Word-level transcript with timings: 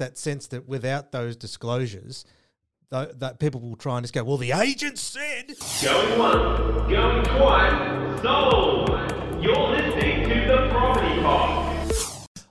that 0.00 0.18
sense 0.18 0.48
that 0.48 0.68
without 0.68 1.12
those 1.12 1.36
disclosures, 1.36 2.24
th- 2.92 3.10
that 3.18 3.38
people 3.38 3.60
will 3.60 3.76
try 3.76 3.96
and 3.96 4.04
just 4.04 4.12
go, 4.12 4.24
well, 4.24 4.36
the 4.36 4.52
agent 4.52 4.98
said. 4.98 5.54
Going 5.82 6.18
once, 6.18 6.90
going 6.90 7.24
twice, 7.24 8.22
sold! 8.22 8.90
You're 9.42 9.70
listening 9.70 10.28
to 10.28 10.34
the 10.48 10.68
Property 10.70 11.22
Pod. 11.22 11.59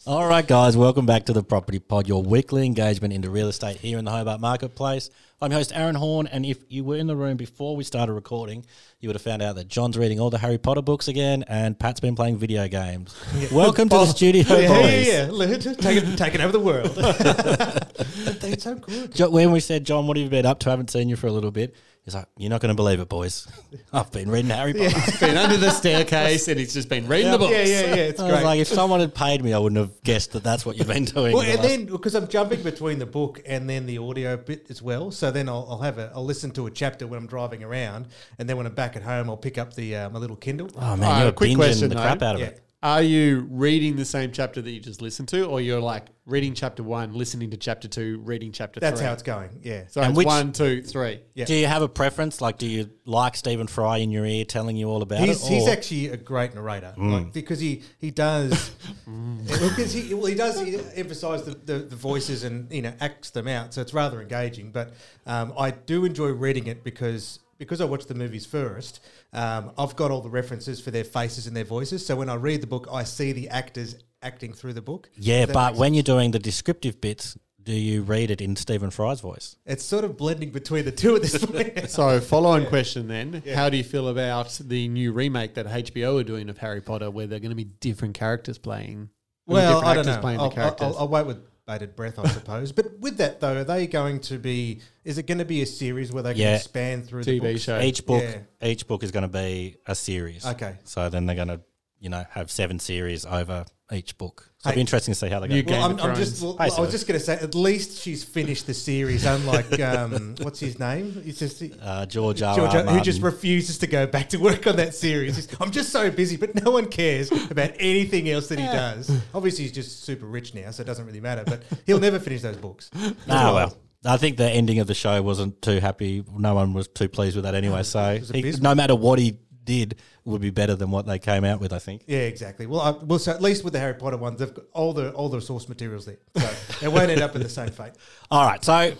All 0.09 0.27
right, 0.27 0.47
guys, 0.47 0.75
welcome 0.75 1.05
back 1.05 1.27
to 1.27 1.33
the 1.33 1.43
Property 1.43 1.77
Pod, 1.77 2.07
your 2.07 2.23
weekly 2.23 2.65
engagement 2.65 3.13
into 3.13 3.29
real 3.29 3.47
estate 3.47 3.77
here 3.77 3.99
in 3.99 4.05
the 4.05 4.09
Hobart 4.09 4.41
Marketplace. 4.41 5.11
I'm 5.39 5.51
your 5.51 5.59
host 5.59 5.71
Aaron 5.75 5.93
Horn, 5.93 6.25
and 6.25 6.47
if 6.47 6.57
you 6.67 6.83
were 6.83 6.95
in 6.95 7.05
the 7.05 7.15
room 7.15 7.37
before 7.37 7.75
we 7.75 7.83
started 7.83 8.13
recording, 8.13 8.65
you 9.01 9.07
would 9.07 9.13
have 9.15 9.21
found 9.21 9.43
out 9.43 9.55
that 9.57 9.67
John's 9.67 9.99
reading 9.99 10.19
all 10.19 10.31
the 10.31 10.39
Harry 10.39 10.57
Potter 10.57 10.81
books 10.81 11.07
again, 11.09 11.43
and 11.47 11.77
Pat's 11.77 11.99
been 11.99 12.15
playing 12.15 12.37
video 12.39 12.67
games. 12.67 13.15
Welcome 13.51 13.87
to 13.89 13.97
the 13.97 14.05
studio, 14.07 14.41
yeah, 14.47 14.67
boys. 14.67 15.07
yeah, 15.07 15.29
yeah. 15.45 15.73
Taking, 15.75 16.15
taking 16.15 16.41
over 16.41 16.53
the 16.53 16.59
world. 16.59 16.87
They're 18.41 18.57
so 18.57 18.73
good. 18.75 19.13
Jo- 19.13 19.29
When 19.29 19.51
we 19.51 19.59
said, 19.59 19.85
John, 19.85 20.07
what 20.07 20.17
have 20.17 20.23
you 20.23 20.29
been 20.31 20.47
up 20.47 20.57
to? 20.61 20.69
I 20.69 20.71
haven't 20.71 20.89
seen 20.89 21.07
you 21.07 21.17
for 21.17 21.27
a 21.27 21.31
little 21.31 21.51
bit. 21.51 21.75
He's 22.09 22.15
like, 22.15 22.27
You're 22.37 22.49
not 22.49 22.59
going 22.61 22.69
to 22.69 22.75
believe 22.75 22.99
it, 22.99 23.07
boys. 23.09 23.47
I've 23.93 24.11
been 24.11 24.29
reading 24.31 24.51
Harry 24.51 24.73
Potter. 24.73 24.89
It's 24.95 25.19
been 25.19 25.37
under 25.37 25.57
the 25.57 25.69
staircase 25.71 26.47
and 26.47 26.59
he's 26.59 26.73
just 26.73 26.89
been 26.89 27.07
reading 27.07 27.31
the 27.31 27.37
books. 27.37 27.51
Yeah, 27.53 27.63
yeah, 27.65 27.81
yeah. 27.81 27.95
It's 27.95 28.19
I 28.19 28.23
was 28.23 28.31
great. 28.33 28.43
like, 28.43 28.59
if 28.59 28.67
someone 28.67 28.99
had 28.99 29.13
paid 29.15 29.43
me, 29.43 29.53
I 29.53 29.59
wouldn't 29.59 29.79
have 29.79 30.01
guessed 30.03 30.31
that 30.33 30.43
that's 30.43 30.65
what 30.65 30.77
you've 30.77 30.87
been 30.87 31.05
doing. 31.05 31.33
Well, 31.33 31.43
the 31.43 31.51
and 31.51 31.59
last- 31.59 31.67
then 31.69 31.85
because 31.85 32.15
I'm 32.15 32.27
jumping 32.27 32.63
between 32.63 32.99
the 32.99 33.05
book 33.05 33.41
and 33.45 33.69
then 33.69 33.85
the 33.85 33.97
audio 33.99 34.37
bit 34.37 34.65
as 34.69 34.81
well, 34.81 35.11
so 35.11 35.31
then 35.31 35.47
I'll, 35.49 35.67
I'll 35.69 35.81
have 35.81 35.97
a 35.97 36.11
I'll 36.15 36.25
listen 36.25 36.51
to 36.51 36.67
a 36.67 36.71
chapter 36.71 37.07
when 37.07 37.19
I'm 37.19 37.27
driving 37.27 37.63
around, 37.63 38.07
and 38.37 38.49
then 38.49 38.57
when 38.57 38.65
I'm 38.65 38.73
back 38.75 38.95
at 38.95 39.03
home, 39.03 39.29
I'll 39.29 39.37
pick 39.37 39.57
up 39.57 39.73
the 39.75 39.95
uh, 39.95 40.09
my 40.09 40.19
little 40.19 40.35
Kindle. 40.35 40.69
oh 40.77 40.95
man, 40.95 41.03
Uh, 41.21 41.23
you're 41.23 41.31
quick 41.31 41.51
binging 41.51 41.55
question, 41.57 41.89
the 41.89 41.95
though. 41.95 42.01
crap 42.01 42.21
out 42.21 42.35
of 42.35 42.41
Yeah. 42.41 42.47
it. 42.47 42.61
Are 42.81 43.01
you 43.01 43.45
reading 43.51 43.97
the 43.97 44.05
same 44.05 44.31
chapter 44.31 44.61
that 44.61 44.71
you 44.71 44.79
just 44.79 45.01
listened 45.01 45.27
to, 45.29 45.43
or 45.45 45.59
you're 45.59 45.81
like 45.81 46.05
reading 46.25 46.53
chapter 46.53 46.81
one, 46.81 47.13
listening 47.13 47.49
to 47.51 47.57
chapter 47.57 47.89
two, 47.89 48.21
reading 48.23 48.53
chapter 48.53 48.79
That's 48.79 49.01
three? 49.01 49.05
how 49.07 49.11
it's 49.11 49.21
going. 49.23 49.49
Yeah. 49.61 49.83
So 49.89 49.99
And 49.99 50.11
it's 50.11 50.17
which- 50.17 50.25
one, 50.27 50.53
two, 50.53 50.81
three. 50.81 51.19
Yeah. 51.33 51.43
Do 51.43 51.55
you 51.55 51.67
have 51.67 51.81
a 51.81 51.89
preference? 51.89 52.39
Like, 52.39 52.57
do 52.57 52.65
you 52.67 52.89
like 53.03 53.35
Stephen 53.35 53.67
Fry 53.67 53.97
in 53.97 54.11
your 54.11 54.25
ear 54.25 54.45
telling 54.45 54.77
you 54.77 54.87
all 54.87 55.01
about 55.01 55.19
He's, 55.19 55.43
it? 55.45 55.49
he's 55.49 55.67
or- 55.67 55.71
actually 55.71 56.07
a 56.07 56.15
great 56.15 56.55
narrator 56.55 56.93
Mm. 56.97 57.11
like, 57.11 57.33
because 57.33 57.59
he 57.59 57.81
he 57.97 58.11
does 58.11 58.71
because 59.45 59.91
he 59.91 60.13
well 60.13 60.27
he 60.27 60.35
does 60.35 60.57
he 60.61 60.77
emphasize 60.95 61.43
the, 61.43 61.55
the, 61.55 61.79
the 61.79 61.95
voices 61.97 62.45
and 62.45 62.71
you 62.71 62.81
know 62.81 62.93
acts 63.01 63.31
them 63.31 63.47
out 63.49 63.73
so 63.73 63.81
it's 63.81 63.93
rather 63.93 64.21
engaging 64.21 64.71
but 64.71 64.93
um, 65.25 65.51
I 65.57 65.71
do 65.71 66.05
enjoy 66.05 66.29
reading 66.29 66.67
it 66.67 66.83
because 66.85 67.39
because 67.59 67.81
I 67.81 67.85
watch 67.85 68.05
the 68.07 68.15
movies 68.15 68.45
first 68.45 68.99
um, 69.33 69.71
I've 69.77 69.95
got 69.95 70.09
all 70.09 70.21
the 70.21 70.29
references 70.29 70.81
for 70.81 70.89
their 70.89 71.03
faces 71.03 71.45
and 71.45 71.55
their 71.55 71.65
voices 71.65 72.05
so 72.05 72.15
when 72.15 72.29
I 72.29 72.35
read 72.35 72.61
the 72.61 72.67
book 72.67 72.87
I 72.91 73.03
see 73.03 73.31
the 73.31 73.49
actors 73.49 73.95
acting 74.21 74.53
through 74.53 74.73
the 74.73 74.81
book 74.81 75.09
Yeah, 75.15 75.45
but 75.45 75.71
makes 75.71 75.79
when 75.79 75.93
you're 75.93 76.03
doing 76.03 76.31
the 76.31 76.39
descriptive 76.39 76.99
bits, 76.99 77.37
do 77.61 77.73
you 77.73 78.01
read 78.01 78.31
it 78.31 78.41
in 78.41 78.55
Stephen 78.55 78.89
Fry's 78.89 79.21
voice? 79.21 79.55
it's 79.65 79.83
sort 79.83 80.03
of 80.03 80.17
blending 80.17 80.49
between 80.49 80.85
the 80.85 80.91
two 80.91 81.15
at 81.15 81.21
this 81.21 81.45
point 81.45 81.89
So, 81.89 82.19
follow-on 82.19 82.65
question 82.75 83.07
then: 83.07 83.43
How 83.53 83.69
do 83.69 83.77
you 83.77 83.83
feel 83.83 84.07
about 84.07 84.59
the 84.63 84.87
new 84.87 85.11
remake 85.11 85.53
that 85.55 85.67
HBO 85.67 86.19
are 86.19 86.23
doing 86.23 86.49
of 86.49 86.57
Harry 86.57 86.81
Potter, 86.81 87.11
where 87.11 87.27
they're 87.27 87.39
going 87.39 87.51
to 87.51 87.55
be 87.55 87.65
different 87.65 88.15
characters 88.15 88.57
playing? 88.57 89.09
Well, 89.45 89.81
different 89.81 89.87
I 89.87 89.93
don't 89.95 90.23
know. 90.23 90.29
I'll, 90.43 90.49
the 90.49 90.55
characters. 90.55 90.87
I'll, 90.87 90.97
I'll 90.99 91.07
wait 91.09 91.25
with 91.25 91.39
bated 91.69 91.95
breath, 91.95 92.17
I 92.17 92.27
suppose. 92.29 92.71
but 92.71 92.97
with 92.99 93.17
that 93.17 93.39
though, 93.39 93.57
are 93.57 93.63
they 93.63 93.85
going 93.87 94.19
to 94.21 94.37
be? 94.39 94.81
Is 95.03 95.17
it 95.17 95.27
going 95.27 95.37
to 95.37 95.45
be 95.45 95.61
a 95.61 95.65
series 95.65 96.11
where 96.11 96.23
they 96.23 96.33
can 96.33 96.41
Yeah. 96.41 96.55
expand 96.55 97.05
through 97.07 97.23
the 97.23 97.39
TV 97.39 97.51
books? 97.53 97.61
show. 97.61 97.79
Each 97.79 98.03
book, 98.05 98.23
Yeah. 98.23 98.67
each 98.67 98.87
book 98.87 99.03
is 99.03 99.11
going 99.11 99.23
to 99.23 99.27
be 99.27 99.77
a 99.85 99.93
series. 99.95 100.45
Okay. 100.45 100.75
So 100.83 101.09
then 101.09 101.25
they're 101.27 101.35
going 101.35 101.49
to, 101.49 101.61
you 101.99 102.09
know, 102.09 102.25
have 102.31 102.49
seven 102.49 102.79
series 102.79 103.25
over 103.25 103.65
each 103.91 104.17
book. 104.17 104.51
So 104.59 104.69
it'll 104.69 104.75
be 104.77 104.81
interesting 104.81 105.13
to 105.13 105.19
see 105.19 105.29
how 105.29 105.39
they 105.39 105.47
go. 105.47 105.71
Well, 105.71 105.83
I'm, 105.83 105.99
I'm 105.99 106.15
just. 106.15 106.39
Thrones. 106.41 106.57
Well, 106.59 106.73
I 106.77 106.79
was 106.81 106.91
just 106.91 107.07
going 107.07 107.19
to 107.19 107.25
say, 107.25 107.33
at 107.35 107.55
least 107.55 108.01
she's 108.01 108.23
finished 108.23 108.67
the 108.67 108.73
series. 108.73 109.25
Unlike 109.25 109.79
um, 109.81 110.35
what's 110.41 110.59
his 110.59 110.79
name? 110.79 111.21
It's 111.25 111.39
just 111.39 111.63
uh, 111.81 112.05
George 112.05 112.41
R. 112.41 112.55
George, 112.55 112.75
R. 112.75 112.83
who 112.83 113.01
just 113.01 113.21
refuses 113.21 113.77
to 113.79 113.87
go 113.87 114.05
back 114.05 114.29
to 114.29 114.37
work 114.37 114.67
on 114.67 114.75
that 114.75 114.93
series. 114.95 115.35
He's, 115.37 115.61
I'm 115.61 115.71
just 115.71 115.89
so 115.89 116.11
busy, 116.11 116.37
but 116.37 116.61
no 116.63 116.71
one 116.71 116.87
cares 116.87 117.31
about 117.31 117.71
anything 117.79 118.29
else 118.29 118.47
that 118.49 118.59
he 118.59 118.65
does. 118.65 119.09
Obviously, 119.33 119.63
he's 119.63 119.71
just 119.73 120.03
super 120.03 120.25
rich 120.25 120.53
now, 120.53 120.71
so 120.71 120.81
it 120.81 120.85
doesn't 120.85 121.05
really 121.05 121.21
matter. 121.21 121.43
But 121.45 121.63
he'll 121.85 121.99
never 121.99 122.19
finish 122.19 122.41
those 122.41 122.57
books. 122.57 122.89
Ah, 123.29 123.53
well. 123.53 123.77
I 124.05 124.15
think 124.15 124.37
the 124.37 124.49
ending 124.49 124.79
of 124.79 124.87
the 124.87 124.93
show 124.93 125.21
wasn't 125.21 125.61
too 125.61 125.79
happy. 125.79 126.23
No 126.33 126.55
one 126.55 126.73
was 126.73 126.87
too 126.87 127.09
pleased 127.09 127.35
with 127.35 127.43
that 127.43 127.55
anyway. 127.55 127.83
So 127.83 128.17
he- 128.33 128.53
no 128.61 128.73
matter 128.73 128.95
what 128.95 129.19
he 129.19 129.37
did, 129.69 129.95
would 130.25 130.41
be 130.41 130.49
better 130.49 130.75
than 130.75 130.89
what 130.89 131.05
they 131.05 131.19
came 131.19 131.45
out 131.45 131.59
with. 131.59 131.71
I 131.71 131.77
think. 131.79 132.01
Yeah, 132.07 132.21
exactly. 132.21 132.65
Well, 132.65 132.81
I, 132.81 132.91
well, 133.05 133.19
so 133.19 133.31
at 133.31 133.41
least 133.41 133.63
with 133.63 133.73
the 133.73 133.79
Harry 133.79 133.93
Potter 133.93 134.17
ones, 134.17 134.39
they've 134.39 134.53
got 134.53 134.65
all 134.73 134.93
the 134.93 135.11
all 135.11 135.29
the 135.29 135.39
source 135.39 135.69
materials 135.69 136.05
there, 136.05 136.17
so 136.35 136.49
it 136.81 136.91
won't 136.91 137.11
end 137.11 137.21
up 137.21 137.35
in 137.35 137.43
the 137.43 137.49
same 137.49 137.69
fate. 137.69 137.93
All 138.31 138.47
right, 138.47 138.63
so 138.65 138.93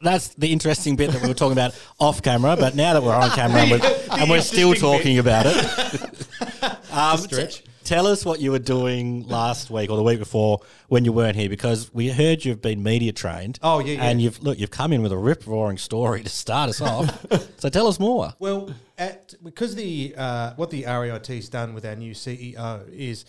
that's 0.00 0.28
the 0.28 0.50
interesting 0.50 0.96
bit 0.96 1.10
that 1.10 1.20
we 1.20 1.28
were 1.28 1.34
talking 1.34 1.52
about 1.52 1.78
off 2.00 2.22
camera. 2.22 2.56
But 2.56 2.74
now 2.74 2.94
that 2.94 3.02
we're 3.02 3.14
on 3.14 3.30
camera 3.30 3.60
and 3.60 3.70
we're, 3.70 3.96
and 4.18 4.30
we're 4.30 4.40
still 4.40 4.72
interesting 4.72 4.72
bit. 4.72 4.80
talking 4.80 5.18
about 5.18 5.46
it, 5.46 6.90
um, 6.90 7.18
t- 7.18 7.62
tell 7.84 8.06
us 8.06 8.24
what 8.24 8.40
you 8.40 8.50
were 8.50 8.58
doing 8.58 9.26
last 9.28 9.70
week 9.70 9.90
or 9.90 9.96
the 9.96 10.02
week 10.02 10.18
before 10.18 10.60
when 10.88 11.04
you 11.04 11.12
weren't 11.12 11.36
here, 11.36 11.48
because 11.48 11.92
we 11.92 12.08
heard 12.08 12.44
you've 12.44 12.62
been 12.62 12.82
media 12.82 13.12
trained. 13.12 13.58
Oh, 13.62 13.78
yeah, 13.78 13.94
yeah. 13.94 14.04
and 14.04 14.20
you've 14.20 14.42
look, 14.42 14.58
you've 14.58 14.70
come 14.70 14.92
in 14.92 15.02
with 15.02 15.12
a 15.12 15.18
rip 15.18 15.46
roaring 15.46 15.78
story 15.78 16.22
to 16.22 16.28
start 16.28 16.70
us 16.70 16.80
off. 16.80 17.26
so 17.58 17.68
tell 17.68 17.86
us 17.86 18.00
more. 18.00 18.32
Well, 18.38 18.74
at 18.98 19.34
because 19.42 19.74
the 19.74 20.14
uh, 20.16 20.54
what 20.56 20.70
the 20.70 20.84
REIT's 20.84 21.48
done 21.48 21.74
with 21.74 21.84
our 21.84 21.96
new 21.96 22.14
CEO 22.14 22.88
is 22.90 23.24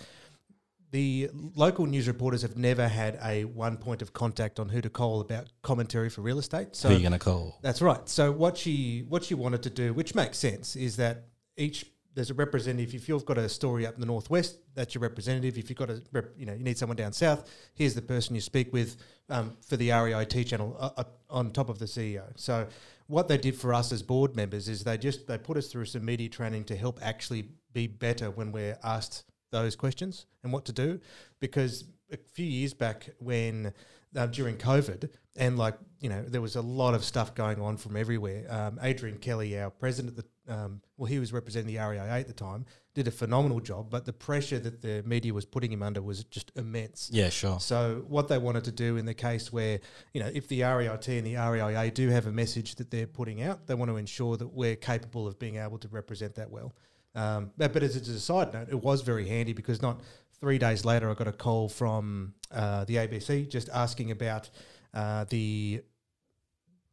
the 0.92 1.30
local 1.56 1.86
news 1.86 2.08
reporters 2.08 2.42
have 2.42 2.56
never 2.56 2.88
had 2.88 3.20
a 3.22 3.44
one 3.44 3.76
point 3.76 4.02
of 4.02 4.14
contact 4.14 4.60
on 4.60 4.70
who 4.70 4.80
to 4.80 4.90
call 4.90 5.20
about 5.20 5.48
commentary 5.62 6.10
for 6.10 6.22
real 6.22 6.40
estate. 6.40 6.76
So 6.76 6.88
Who 6.88 6.94
are 6.94 6.98
you 6.98 7.04
going 7.04 7.12
to 7.12 7.20
call? 7.20 7.60
That's 7.62 7.82
right. 7.82 8.08
So 8.08 8.32
what 8.32 8.58
she 8.58 9.04
what 9.10 9.26
she 9.26 9.34
wanted 9.34 9.64
to 9.64 9.70
do, 9.70 9.94
which 9.94 10.16
makes 10.16 10.38
sense, 10.38 10.76
is 10.76 10.96
that 10.98 11.26
each 11.58 11.86
there's 12.16 12.32
a 12.32 12.34
representative. 12.34 12.96
If 12.96 13.08
you've 13.08 13.26
got 13.26 13.38
a 13.38 13.48
story 13.48 13.86
up 13.86 13.94
in 13.94 14.00
the 14.00 14.06
northwest, 14.08 14.58
that's 14.74 14.96
your 14.96 15.02
representative. 15.02 15.58
If 15.58 15.70
you've 15.70 15.78
got 15.78 15.90
a 15.90 16.02
rep, 16.12 16.32
you 16.38 16.46
know 16.46 16.54
you 16.54 16.64
need 16.64 16.78
someone 16.78 16.96
down 16.96 17.14
south, 17.14 17.50
here's 17.76 17.94
the 17.94 18.02
person 18.02 18.36
you 18.36 18.42
speak 18.42 18.74
with 18.74 18.98
um, 19.30 19.58
for 19.62 19.78
the 19.78 19.92
REIT 19.92 20.48
channel 20.48 20.76
uh, 20.80 20.90
uh, 20.98 21.04
on 21.30 21.52
top 21.52 21.70
of 21.70 21.78
the 21.78 21.86
CEO. 21.86 22.24
So 22.36 22.68
what 23.08 23.28
they 23.28 23.38
did 23.38 23.56
for 23.56 23.74
us 23.74 23.92
as 23.92 24.02
board 24.02 24.36
members 24.36 24.68
is 24.68 24.84
they 24.84 24.98
just 24.98 25.28
they 25.28 25.38
put 25.38 25.58
us 25.58 25.68
through 25.68 25.86
some 25.86 26.06
media 26.06 26.30
training 26.30 26.64
to 26.66 26.76
help 26.76 27.00
actually 27.02 27.50
be 27.74 27.88
better 27.88 28.32
when 28.32 28.52
we're 28.52 28.78
asked 28.84 29.26
those 29.52 29.76
questions 29.76 30.26
and 30.44 30.52
what 30.52 30.66
to 30.66 30.72
do, 30.72 31.00
because 31.40 31.84
a 32.12 32.18
few 32.34 32.46
years 32.46 32.74
back 32.74 33.10
when 33.20 33.74
uh, 34.16 34.26
during 34.28 34.56
COVID, 34.56 35.10
and 35.36 35.58
like 35.58 35.76
you 36.00 36.10
know, 36.10 36.22
there 36.22 36.42
was 36.42 36.56
a 36.56 36.62
lot 36.62 36.94
of 36.94 37.04
stuff 37.04 37.36
going 37.36 37.60
on 37.60 37.78
from 37.78 37.98
everywhere. 37.98 38.46
Um, 38.50 38.80
Adrian 38.82 39.18
Kelly, 39.18 39.60
our 39.60 39.70
president, 39.70 40.16
the, 40.16 40.26
um, 40.48 40.82
well, 40.98 41.08
he 41.08 41.20
was 41.20 41.34
representing 41.34 41.74
the 41.74 41.80
REIA 41.80 42.20
at 42.20 42.28
the 42.28 42.34
time, 42.34 42.66
did 42.94 43.08
a 43.08 43.12
phenomenal 43.12 43.60
job, 43.60 43.90
but 43.90 44.06
the 44.06 44.14
pressure 44.14 44.60
that 44.60 44.82
the 44.82 45.04
media 45.06 45.34
was 45.34 45.46
putting 45.46 45.72
him 45.72 45.84
under 45.84 46.02
was 46.02 46.24
just 46.26 46.52
immense. 46.56 47.10
Yeah, 47.12 47.30
sure. 47.30 47.60
So 47.60 48.06
what 48.08 48.28
they 48.28 48.38
wanted 48.38 48.64
to 48.66 48.72
do 48.72 48.98
in 48.98 49.06
the 49.06 49.14
case 49.14 49.52
where, 49.52 49.80
you 50.14 50.22
know, 50.22 50.30
if 50.34 50.48
the 50.48 50.62
REIT 50.62 51.08
and 51.08 51.26
the 51.28 51.36
REIA 51.36 51.92
do 51.92 52.10
have 52.10 52.28
a 52.28 52.32
message 52.32 52.76
that 52.76 52.92
they're 52.92 53.08
putting 53.08 53.42
out, 53.42 53.68
they 53.68 53.74
want 53.76 53.92
to 53.92 53.98
ensure 53.98 54.38
that 54.38 54.48
we're 54.48 54.76
capable 54.76 55.28
of 55.28 55.38
being 55.40 55.58
able 55.58 55.78
to 55.80 55.88
represent 55.90 56.36
that 56.36 56.50
well. 56.50 56.74
Um, 57.16 57.52
but, 57.58 57.74
but 57.74 57.84
as, 57.84 57.96
a- 57.96 58.20
side 58.20 58.54
note, 58.54 58.68
it 58.70 58.84
was 58.84 59.02
very 59.02 59.28
handy 59.28 59.54
because 59.54 59.82
not 59.82 60.02
three 60.40 60.58
days 60.58 60.86
later, 60.86 61.10
I 61.10 61.14
got 61.14 61.28
a 61.28 61.32
call 61.32 61.70
from 61.70 62.34
uh, 62.52 62.86
the 62.86 62.96
ABC 62.96 63.50
just 63.50 63.70
asking 63.74 64.12
about 64.12 64.50
uh, 64.94 65.26
the 65.30 65.82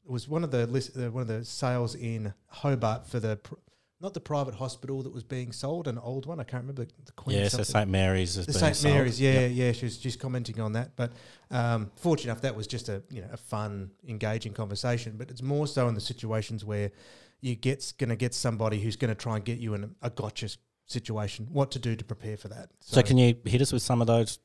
was 0.06 0.28
one 0.28 0.44
of 0.44 0.50
the 0.50 0.66
list, 0.66 0.96
uh, 0.96 1.10
one 1.10 1.22
of 1.22 1.28
the 1.28 1.44
sales 1.44 1.94
in 1.94 2.32
Hobart 2.48 3.06
for 3.06 3.20
the 3.20 3.36
pr- 3.36 3.54
not 4.00 4.14
the 4.14 4.20
private 4.20 4.54
hospital 4.54 5.00
that 5.04 5.12
was 5.12 5.22
being 5.22 5.52
sold, 5.52 5.86
an 5.86 5.96
old 5.96 6.26
one. 6.26 6.40
I 6.40 6.42
can't 6.44 6.64
remember 6.64 6.86
the 7.04 7.12
Queen. 7.12 7.38
Yeah, 7.38 7.46
so. 7.46 7.62
St 7.62 7.88
Mary's 7.88 8.36
is 8.36 8.46
The 8.46 8.52
St 8.52 8.74
sold. 8.74 8.94
Mary's, 8.94 9.20
yeah, 9.20 9.46
Yep. 9.46 9.50
yeah. 9.54 9.72
She 9.72 9.84
was 9.86 9.96
just 9.96 10.18
commenting 10.18 10.60
on 10.60 10.72
that, 10.72 10.96
but 10.96 11.12
um, 11.52 11.90
fortunate 11.94 12.32
enough, 12.32 12.42
that 12.42 12.56
was 12.56 12.66
just 12.66 12.88
a 12.88 13.02
you 13.10 13.20
know 13.20 13.28
a 13.32 13.36
fun, 13.36 13.92
engaging 14.08 14.54
conversation. 14.54 15.14
But 15.16 15.30
it's 15.30 15.42
more 15.42 15.68
so 15.68 15.86
in 15.86 15.94
the 15.94 16.00
situations 16.00 16.64
where 16.64 16.90
you 17.40 17.54
get 17.54 17.92
going 17.98 18.10
to 18.10 18.16
get 18.16 18.34
somebody 18.34 18.80
who's 18.80 18.96
going 18.96 19.10
to 19.10 19.14
try 19.14 19.36
and 19.36 19.44
get 19.44 19.58
you 19.58 19.74
in 19.74 19.84
a, 19.84 19.90
a 20.06 20.10
gotcha 20.10 20.48
situation. 20.86 21.46
What 21.52 21.70
to 21.72 21.78
do 21.78 21.94
to 21.94 22.04
prepare 22.04 22.36
for 22.36 22.48
that? 22.48 22.70
So, 22.80 23.02
can 23.02 23.18
you 23.18 23.36
hit 23.44 23.60
us 23.62 23.72
with 23.72 23.82
some 23.82 24.00
of 24.00 24.08
those? 24.08 24.40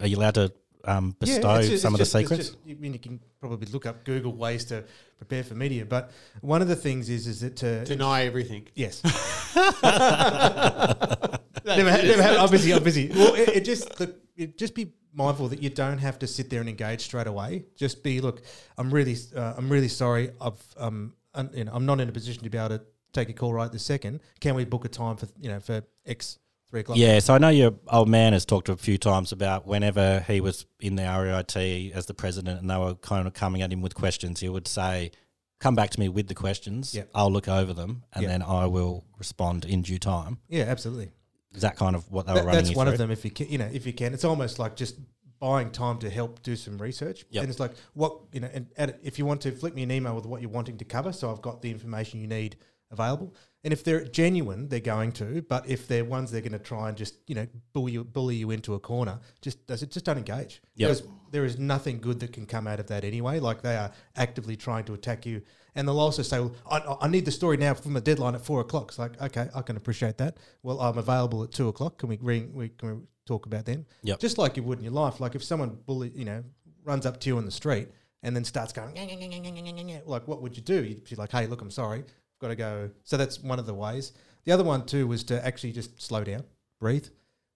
Are 0.00 0.06
you 0.06 0.18
allowed 0.18 0.34
to 0.34 0.52
um, 0.84 1.14
Yeah, 1.20 1.34
bestow 1.36 1.54
it's 1.56 1.68
just- 1.68 1.82
some 1.82 1.94
of 1.94 2.00
it's 2.00 2.12
the 2.12 2.20
just- 2.22 2.32
it's 2.32 2.40
secrets? 2.50 2.64
just- 2.66 2.78
I 2.78 2.80
mean, 2.80 2.92
you 2.92 2.98
can 2.98 3.20
probably 3.40 3.66
look 3.72 3.86
up 3.86 4.04
Google 4.04 4.34
ways 4.34 4.64
to 4.66 4.84
prepare 5.18 5.44
for 5.44 5.54
media, 5.54 5.84
but 5.84 6.10
one 6.40 6.62
of 6.62 6.68
the 6.68 6.76
things 6.76 7.08
is 7.08 7.26
is 7.26 7.40
that 7.40 7.56
to 7.56 7.84
Deny 7.84 8.24
everything. 8.24 8.66
Yes. 8.74 9.02
never, 9.04 9.60
had, 11.90 12.04
never 12.04 12.22
had. 12.22 12.36
I'm 12.36 12.50
busy. 12.50 12.72
I'm 12.74 12.82
busy. 12.82 13.10
Well, 13.14 13.34
it, 13.34 13.48
it 13.50 13.64
just 13.64 13.98
look, 14.00 14.16
it 14.36 14.58
just 14.58 14.74
be 14.74 14.92
mindful 15.12 15.48
that 15.48 15.62
you 15.62 15.70
don't 15.70 15.98
have 15.98 16.18
to 16.20 16.26
sit 16.26 16.50
there 16.50 16.60
and 16.60 16.68
engage 16.68 17.02
straight 17.02 17.26
away. 17.26 17.64
Just 17.76 18.02
be 18.02 18.20
look. 18.20 18.42
I'm 18.78 18.92
really, 18.92 19.16
uh, 19.36 19.54
I'm 19.56 19.68
really 19.68 19.88
sorry. 19.88 20.30
I've, 20.40 20.60
um, 20.76 21.14
un, 21.34 21.50
you 21.54 21.64
know, 21.64 21.72
I'm 21.74 21.86
not 21.86 22.00
in 22.00 22.08
a 22.08 22.12
position 22.12 22.42
to 22.44 22.50
be 22.50 22.58
able 22.58 22.78
to 22.78 22.82
take 23.12 23.28
a 23.28 23.32
call 23.32 23.52
right 23.52 23.70
this 23.70 23.84
second. 23.84 24.20
Can 24.40 24.54
we 24.54 24.64
book 24.64 24.84
a 24.84 24.88
time 24.88 25.16
for 25.16 25.28
you 25.40 25.50
know 25.50 25.60
for 25.60 25.82
X 26.06 26.38
three 26.70 26.80
o'clock. 26.80 26.98
Yeah, 26.98 27.18
so 27.18 27.34
I 27.34 27.38
know 27.38 27.48
your 27.48 27.74
old 27.88 28.08
man 28.08 28.32
has 28.32 28.44
talked 28.44 28.68
a 28.68 28.76
few 28.76 28.98
times 28.98 29.32
about 29.32 29.66
whenever 29.66 30.20
he 30.26 30.40
was 30.40 30.66
in 30.80 30.96
the 30.96 31.02
REIT 31.02 31.56
as 31.94 32.06
the 32.06 32.14
president 32.14 32.60
and 32.60 32.70
they 32.70 32.76
were 32.78 32.94
kind 32.94 33.26
of 33.26 33.34
coming 33.34 33.62
at 33.62 33.72
him 33.72 33.82
with 33.82 33.94
questions, 33.94 34.40
he 34.40 34.48
would 34.48 34.68
say, 34.68 35.10
Come 35.58 35.74
back 35.74 35.90
to 35.90 36.00
me 36.00 36.08
with 36.08 36.26
the 36.28 36.34
questions. 36.34 36.94
Yeah. 36.94 37.02
I'll 37.14 37.30
look 37.30 37.46
over 37.46 37.74
them 37.74 38.04
and 38.14 38.22
Yeah. 38.22 38.28
then 38.30 38.42
I 38.42 38.64
will 38.66 39.04
respond 39.18 39.66
in 39.66 39.82
due 39.82 39.98
time. 39.98 40.38
yeah, 40.48 40.64
absolutely. 40.64 41.10
Is 41.54 41.60
that 41.62 41.76
kind 41.76 41.94
of 41.96 42.10
what 42.10 42.26
they 42.26 42.32
were 42.32 42.44
running? 42.44 42.64
that's 42.64 42.74
one 42.74 42.88
of 42.88 42.96
them. 42.96 43.10
If 43.10 43.24
you 43.26 43.30
can, 43.30 43.48
you 43.48 43.58
know, 43.58 43.68
if 43.72 43.84
you 43.84 43.92
can, 43.92 44.14
it's 44.14 44.24
almost 44.24 44.58
like 44.58 44.74
just 44.76 44.96
buying 45.38 45.70
time 45.70 45.98
to 45.98 46.08
help 46.08 46.42
do 46.42 46.54
some 46.56 46.78
research. 46.78 47.24
Yep. 47.30 47.42
And 47.42 47.50
it's 47.50 47.58
like 47.60 47.72
what 47.94 48.16
you 48.32 48.40
know, 48.40 48.48
and 48.54 48.68
it, 48.78 49.00
if 49.02 49.18
you 49.18 49.26
want 49.26 49.40
to 49.42 49.50
flick 49.52 49.74
me 49.74 49.82
an 49.82 49.90
email 49.90 50.14
with 50.14 50.24
what 50.26 50.40
you're 50.40 50.50
wanting 50.50 50.78
to 50.78 50.84
cover, 50.84 51.12
so 51.12 51.30
I've 51.30 51.42
got 51.42 51.60
the 51.60 51.70
information 51.70 52.20
you 52.20 52.26
need 52.26 52.56
available. 52.90 53.34
And 53.62 53.72
if 53.72 53.84
they're 53.84 54.04
genuine, 54.04 54.68
they're 54.68 54.80
going 54.80 55.12
to. 55.12 55.42
But 55.42 55.68
if 55.68 55.86
they're 55.86 56.04
ones 56.04 56.30
they're 56.30 56.40
going 56.40 56.52
to 56.52 56.58
try 56.58 56.88
and 56.88 56.96
just 56.96 57.16
you 57.26 57.34
know 57.34 57.46
bully 57.72 57.92
you, 57.92 58.04
bully 58.04 58.36
you 58.36 58.50
into 58.50 58.74
a 58.74 58.80
corner, 58.80 59.20
just 59.42 59.66
does 59.66 59.82
it 59.82 59.90
just 59.90 60.06
don't 60.06 60.18
engage. 60.18 60.62
Yep. 60.76 60.88
Because 60.88 61.08
there 61.30 61.44
is 61.44 61.58
nothing 61.58 62.00
good 62.00 62.20
that 62.20 62.32
can 62.32 62.46
come 62.46 62.66
out 62.66 62.80
of 62.80 62.86
that 62.88 63.04
anyway. 63.04 63.38
Like 63.38 63.62
they 63.62 63.76
are 63.76 63.92
actively 64.16 64.56
trying 64.56 64.84
to 64.84 64.94
attack 64.94 65.26
you. 65.26 65.42
And 65.74 65.86
they'll 65.86 66.00
also 66.00 66.22
say, 66.22 66.40
well, 66.40 66.54
I, 66.68 67.06
I 67.06 67.08
need 67.08 67.24
the 67.24 67.30
story 67.30 67.56
now 67.56 67.74
from 67.74 67.92
the 67.92 68.00
deadline 68.00 68.34
at 68.34 68.44
four 68.44 68.60
o'clock. 68.60 68.88
It's 68.88 68.98
like, 68.98 69.20
okay, 69.22 69.48
I 69.54 69.62
can 69.62 69.76
appreciate 69.76 70.18
that. 70.18 70.38
Well, 70.64 70.80
I'm 70.80 70.98
available 70.98 71.44
at 71.44 71.52
two 71.52 71.68
o'clock. 71.68 71.98
Can 71.98 72.08
we 72.08 72.18
ring? 72.20 72.52
We 72.52 72.70
can 72.70 72.96
we 72.96 73.02
talk 73.26 73.46
about 73.46 73.66
then? 73.66 73.86
Yep. 74.02 74.18
Just 74.18 74.38
like 74.38 74.56
you 74.56 74.62
would 74.64 74.78
in 74.78 74.84
your 74.84 74.92
life. 74.92 75.20
Like 75.20 75.34
if 75.34 75.44
someone 75.44 75.78
bully, 75.86 76.10
you 76.14 76.24
know, 76.24 76.42
runs 76.84 77.06
up 77.06 77.20
to 77.20 77.28
you 77.28 77.36
on 77.36 77.44
the 77.44 77.50
street 77.50 77.88
and 78.22 78.34
then 78.34 78.44
starts 78.44 78.72
going, 78.72 78.96
like 80.04 80.26
what 80.26 80.42
would 80.42 80.56
you 80.56 80.62
do? 80.62 80.82
You'd 80.82 81.08
be 81.08 81.16
like, 81.16 81.30
hey, 81.30 81.46
look, 81.46 81.62
I'm 81.62 81.70
sorry, 81.70 82.04
got 82.40 82.48
to 82.48 82.56
go. 82.56 82.90
So 83.04 83.16
that's 83.16 83.40
one 83.40 83.58
of 83.58 83.66
the 83.66 83.74
ways. 83.74 84.12
The 84.44 84.52
other 84.52 84.64
one 84.64 84.86
too 84.86 85.06
was 85.06 85.22
to 85.24 85.44
actually 85.46 85.72
just 85.72 86.00
slow 86.00 86.24
down, 86.24 86.44
breathe, 86.78 87.06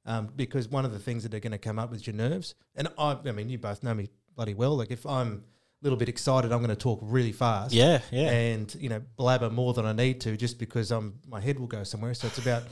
um, 0.06 0.28
because 0.36 0.68
one 0.68 0.84
of 0.84 0.92
the 0.92 0.98
things 0.98 1.22
that 1.22 1.34
are 1.34 1.40
going 1.40 1.52
to 1.52 1.58
come 1.58 1.78
up 1.78 1.94
is 1.94 2.06
your 2.06 2.14
nerves. 2.14 2.54
And 2.74 2.88
I, 2.98 3.18
I 3.24 3.32
mean, 3.32 3.48
you 3.48 3.58
both 3.58 3.82
know 3.82 3.94
me 3.94 4.10
bloody 4.36 4.54
well. 4.54 4.76
Like 4.76 4.90
if 4.90 5.06
I'm 5.06 5.44
a 5.82 5.84
little 5.84 5.96
bit 5.98 6.08
excited, 6.08 6.52
I'm 6.52 6.58
going 6.58 6.68
to 6.70 6.76
talk 6.76 7.00
really 7.02 7.32
fast 7.32 7.72
Yeah, 7.72 8.00
yeah. 8.10 8.30
and 8.30 8.74
you 8.78 8.88
know 8.88 9.02
blabber 9.16 9.50
more 9.50 9.72
than 9.72 9.86
I 9.86 9.92
need 9.92 10.20
to 10.22 10.36
just 10.36 10.58
because 10.58 10.90
I'm 10.90 11.18
my 11.26 11.40
head 11.40 11.58
will 11.58 11.66
go 11.66 11.84
somewhere. 11.84 12.14
So 12.14 12.26
it's 12.26 12.38
about 12.38 12.64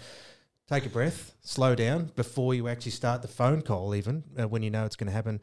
take 0.69 0.87
a 0.87 0.91
breath, 0.91 1.33
slow 1.41 1.75
down 1.75 2.13
before 2.17 2.55
you 2.55 2.69
actually 2.69 2.93
start 2.93 3.23
the 3.23 3.29
phone 3.29 3.63
call. 3.63 3.95
Even 3.95 4.25
uh, 4.39 4.47
when 4.49 4.63
you 4.63 4.71
know 4.71 4.85
it's 4.85 4.97
going 4.97 5.09
to 5.09 5.13
happen, 5.13 5.41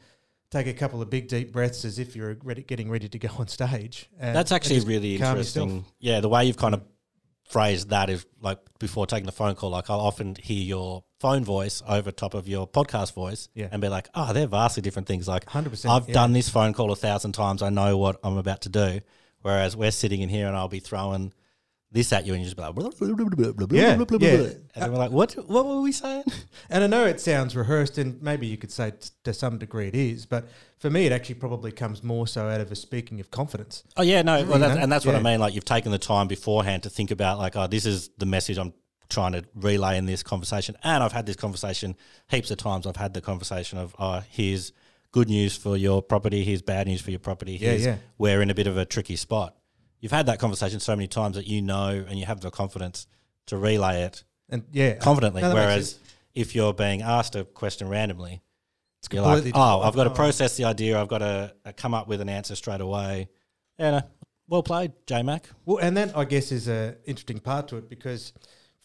take 0.52 0.68
a 0.68 0.74
couple 0.74 1.02
of 1.02 1.10
big 1.10 1.28
deep 1.28 1.52
breaths 1.52 1.86
as 1.86 2.00
if 2.00 2.16
you're 2.16 2.38
ready, 2.44 2.64
getting 2.64 2.90
ready 2.90 3.08
to 3.08 3.20
go 3.20 3.30
on 3.38 3.48
stage. 3.48 4.10
And, 4.20 4.36
That's 4.36 4.52
actually 4.52 4.80
really 4.82 5.16
interesting. 5.16 5.70
yourself. 5.70 5.94
Yeah, 6.00 6.20
the 6.22 6.30
way 6.30 6.46
you've 6.46 6.58
kind 6.58 6.74
of 6.74 6.82
phrased 7.50 7.90
that 7.90 8.10
is 8.10 8.26
like 8.42 8.60
before 8.80 9.08
taking 9.08 9.26
the 9.26 9.32
phone 9.32 9.56
call, 9.56 9.72
like 9.72 9.90
I'll 9.90 10.00
often 10.00 10.36
hear 10.36 10.64
your 10.64 11.04
phone 11.20 11.44
voice 11.44 11.82
over 11.88 12.12
top 12.12 12.34
of 12.34 12.48
your 12.48 12.68
podcast 12.68 13.14
voice 13.14 13.50
Yeah. 13.54 13.68
and 13.72 13.82
be 13.82 13.90
like, 13.90 14.08
oh, 14.16 14.34
they're 14.34 14.48
vastly 14.48 14.82
different 14.82 15.08
things. 15.08 15.28
Like 15.28 15.46
100%, 15.46 15.90
I've 15.90 16.08
yeah. 16.08 16.14
done 16.14 16.34
this 16.34 16.50
phone 16.50 16.74
call 16.74 16.92
a 16.92 16.96
thousand 16.96 17.34
times. 17.34 17.62
I 17.62 17.70
know 17.70 17.98
what 17.98 18.20
I'm 18.24 18.38
about 18.38 18.62
to 18.62 18.70
do. 18.70 19.00
Whereas 19.42 19.76
we're 19.76 19.92
sitting 19.92 20.22
in 20.22 20.30
here 20.30 20.48
and 20.48 20.56
I'll 20.56 20.68
be 20.68 20.80
throwing 20.80 21.34
this 21.92 22.14
at 22.14 22.26
you 22.26 22.34
and 22.34 22.42
you 22.42 22.46
just 22.46 22.56
be 22.56 22.62
like, 22.62 22.76
blah, 22.76 22.90
blah, 22.90 23.26
blah, 23.26 23.52
blah, 23.52 23.68
Yeah, 23.72 23.96
yeah. 24.22 24.38
and 24.76 24.84
then 24.84 24.92
we're 24.92 24.98
like, 24.98 25.12
what, 25.12 25.34
what 25.48 25.66
were 25.66 25.82
we 25.82 25.92
saying? 25.92 26.24
And 26.72 26.84
I 26.84 26.88
know 26.88 27.06
it 27.06 27.20
sounds 27.20 27.56
rehearsed, 27.56 27.98
and 27.98 28.22
maybe 28.22 28.46
you 28.46 28.56
could 28.56 28.72
say 28.72 28.92
t- 28.92 29.10
to 29.24 29.34
some 29.34 29.58
degree 29.58 29.88
it 29.88 29.96
is, 29.96 30.28
but 30.28 30.48
for 30.78 30.92
me, 30.92 31.08
it 31.08 31.12
actually 31.12 31.36
probably 31.36 31.72
comes 31.72 32.04
more 32.04 32.28
so 32.28 32.48
out 32.48 32.62
of 32.62 32.72
a 32.72 32.76
speaking 32.76 33.20
of 33.20 33.32
confidence. 33.32 33.84
Oh 33.98 34.04
yeah, 34.04 34.22
no, 34.22 34.44
well, 34.46 34.60
that's, 34.60 34.78
and 34.78 34.92
that's 34.92 35.04
what 35.04 35.16
I 35.16 35.22
mean. 35.22 35.40
Like 35.40 35.56
you've 35.56 35.66
taken 35.66 35.92
the 35.92 35.98
time 35.98 36.28
beforehand 36.28 36.84
to 36.84 36.90
think 36.92 37.10
about, 37.10 37.40
like, 37.40 37.56
oh, 37.56 37.66
this 37.66 37.88
is 37.88 38.10
the 38.20 38.28
message 38.28 38.60
I'm 38.60 38.74
trying 39.10 39.32
to 39.32 39.44
relay 39.56 39.98
in 39.98 40.06
this 40.06 40.22
conversation, 40.22 40.76
and 40.84 41.02
I've 41.04 41.12
had 41.14 41.26
this 41.26 41.36
conversation 41.38 41.96
heaps 42.28 42.52
of 42.52 42.58
times. 42.60 42.86
I've 42.86 42.98
had 42.98 43.16
the 43.16 43.22
conversation 43.22 43.80
of, 43.80 43.96
oh, 43.98 44.22
here's 44.30 44.72
good 45.12 45.28
news 45.28 45.58
for 45.58 45.76
your 45.76 46.04
property, 46.04 46.44
here's 46.44 46.62
bad 46.62 46.86
news 46.86 47.02
for 47.02 47.10
your 47.10 47.20
property. 47.20 47.54
Yeah, 47.54 47.74
yeah. 47.74 47.96
we're 48.20 48.44
in 48.44 48.52
a 48.52 48.54
bit 48.54 48.68
of 48.68 48.78
a 48.78 48.86
tricky 48.86 49.16
spot. 49.16 49.56
You've 50.00 50.12
had 50.12 50.26
that 50.28 50.40
conversation 50.40 50.80
so 50.80 50.96
many 50.96 51.08
times 51.08 51.36
that 51.36 51.48
you 51.48 51.62
know, 51.62 52.06
and 52.08 52.18
you 52.18 52.26
have 52.26 52.42
the 52.42 52.52
confidence 52.52 53.08
to 53.48 53.58
relay 53.58 54.04
it 54.04 54.24
And 54.48 54.64
yeah, 54.72 54.96
confidently. 54.96 55.42
No, 55.42 55.54
Whereas 55.54 56.00
if 56.34 56.56
you're 56.56 56.74
being 56.74 57.02
asked 57.02 57.36
a 57.36 57.44
question 57.44 57.90
randomly, 57.90 58.42
it's 59.00 59.14
you're 59.14 59.24
like, 59.24 59.52
oh. 59.54 59.82
I've 59.82 59.96
got 59.96 60.06
to 60.06 60.10
process 60.10 60.58
the 60.58 60.66
idea. 60.66 61.00
I've 61.00 61.08
got 61.08 61.20
to 61.20 61.54
uh, 61.66 61.72
come 61.76 61.94
up 61.94 62.08
with 62.08 62.22
an 62.22 62.30
answer 62.30 62.56
straight 62.56 62.82
away. 62.82 63.30
Yeah, 63.78 63.92
no, 63.92 64.02
well 64.48 64.64
played, 64.64 64.92
J 65.08 65.24
Mac. 65.24 65.50
Well, 65.66 65.78
and 65.78 65.96
that 65.96 66.18
I 66.18 66.26
guess 66.26 66.52
is 66.52 66.68
a 66.68 66.98
interesting 67.06 67.40
part 67.40 67.70
to 67.70 67.78
it 67.78 67.90
because 67.90 68.34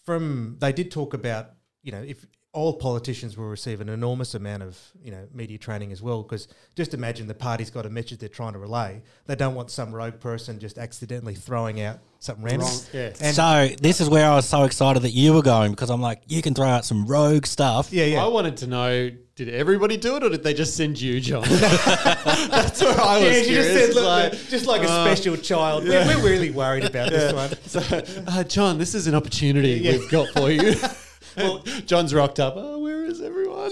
from 0.05 0.57
they 0.61 0.73
did 0.73 0.91
talk 0.91 1.15
about 1.15 1.51
you 1.83 1.91
know 1.93 2.03
if 2.03 2.25
all 2.55 2.73
politicians 2.73 3.37
will 3.37 3.49
receive 3.49 3.81
an 3.81 3.89
enormous 3.89 4.35
amount 4.35 4.63
of 4.63 4.79
you 5.03 5.11
know 5.11 5.27
media 5.35 5.59
training 5.59 5.91
as 5.91 6.01
well 6.01 6.23
because 6.23 6.49
just 6.77 6.95
imagine 6.95 7.27
the 7.27 7.35
party's 7.35 7.69
got 7.69 7.85
a 7.85 7.91
message 7.91 8.19
they're 8.19 8.29
trying 8.29 8.53
to 8.53 8.61
relay 8.61 9.03
they 9.27 9.35
don't 9.35 9.57
want 9.57 9.71
some 9.71 9.93
rogue 9.93 10.19
person 10.21 10.59
just 10.61 10.79
accidentally 10.79 11.35
throwing 11.35 11.81
out 11.81 11.99
something 12.21 12.45
random 12.45 12.61
Wrong, 12.69 12.81
yeah. 12.93 13.13
and 13.21 13.35
so 13.35 13.69
this 13.83 14.01
is 14.01 14.09
where 14.09 14.31
I 14.31 14.37
was 14.37 14.49
so 14.49 14.63
excited 14.63 15.03
that 15.03 15.11
you 15.11 15.35
were 15.35 15.43
going 15.43 15.73
because 15.73 15.91
I'm 15.91 16.01
like, 16.01 16.23
you 16.27 16.41
can 16.41 16.55
throw 16.55 16.67
out 16.67 16.85
some 16.85 17.07
rogue 17.07 17.45
stuff. 17.45 17.93
yeah 17.93 18.05
yeah 18.05 18.25
I 18.25 18.29
wanted 18.29 18.57
to 18.59 18.67
know: 18.67 19.11
Did 19.35 19.49
everybody 19.51 19.97
do 19.97 20.17
it, 20.17 20.23
or 20.23 20.31
did 20.31 20.43
they 20.43 20.55
just 20.55 20.77
send 20.77 20.99
you, 20.99 21.21
John? 21.21 21.43
That's 21.49 22.83
where 22.83 22.99
I 22.99 23.19
was 23.19 23.25
yeah, 23.25 23.39
you 23.39 23.45
curious. 23.45 23.67
just 23.67 23.87
said, 23.87 23.95
look, 23.95 24.07
like, 24.07 24.33
just 24.49 24.67
like 24.67 24.83
a 24.83 24.89
uh, 24.89 25.05
special 25.05 25.37
child. 25.37 25.85
We're, 25.85 26.07
we're 26.07 26.25
really 26.25 26.51
worried 26.51 26.85
about 26.85 27.11
this 27.11 27.33
one. 27.33 27.51
So, 27.67 28.25
uh, 28.27 28.45
John, 28.45 28.79
this 28.79 28.95
is 28.95 29.07
an 29.07 29.15
opportunity 29.15 29.83
we've 29.83 30.11
got 30.11 30.29
for 30.29 30.51
you. 30.51 30.77
well, 31.37 31.59
John's 31.87 32.15
rocked 32.15 32.41
up. 32.41 32.55
Oh, 32.57 32.79
where 32.79 33.05
is 33.05 33.21
everyone? 33.21 33.71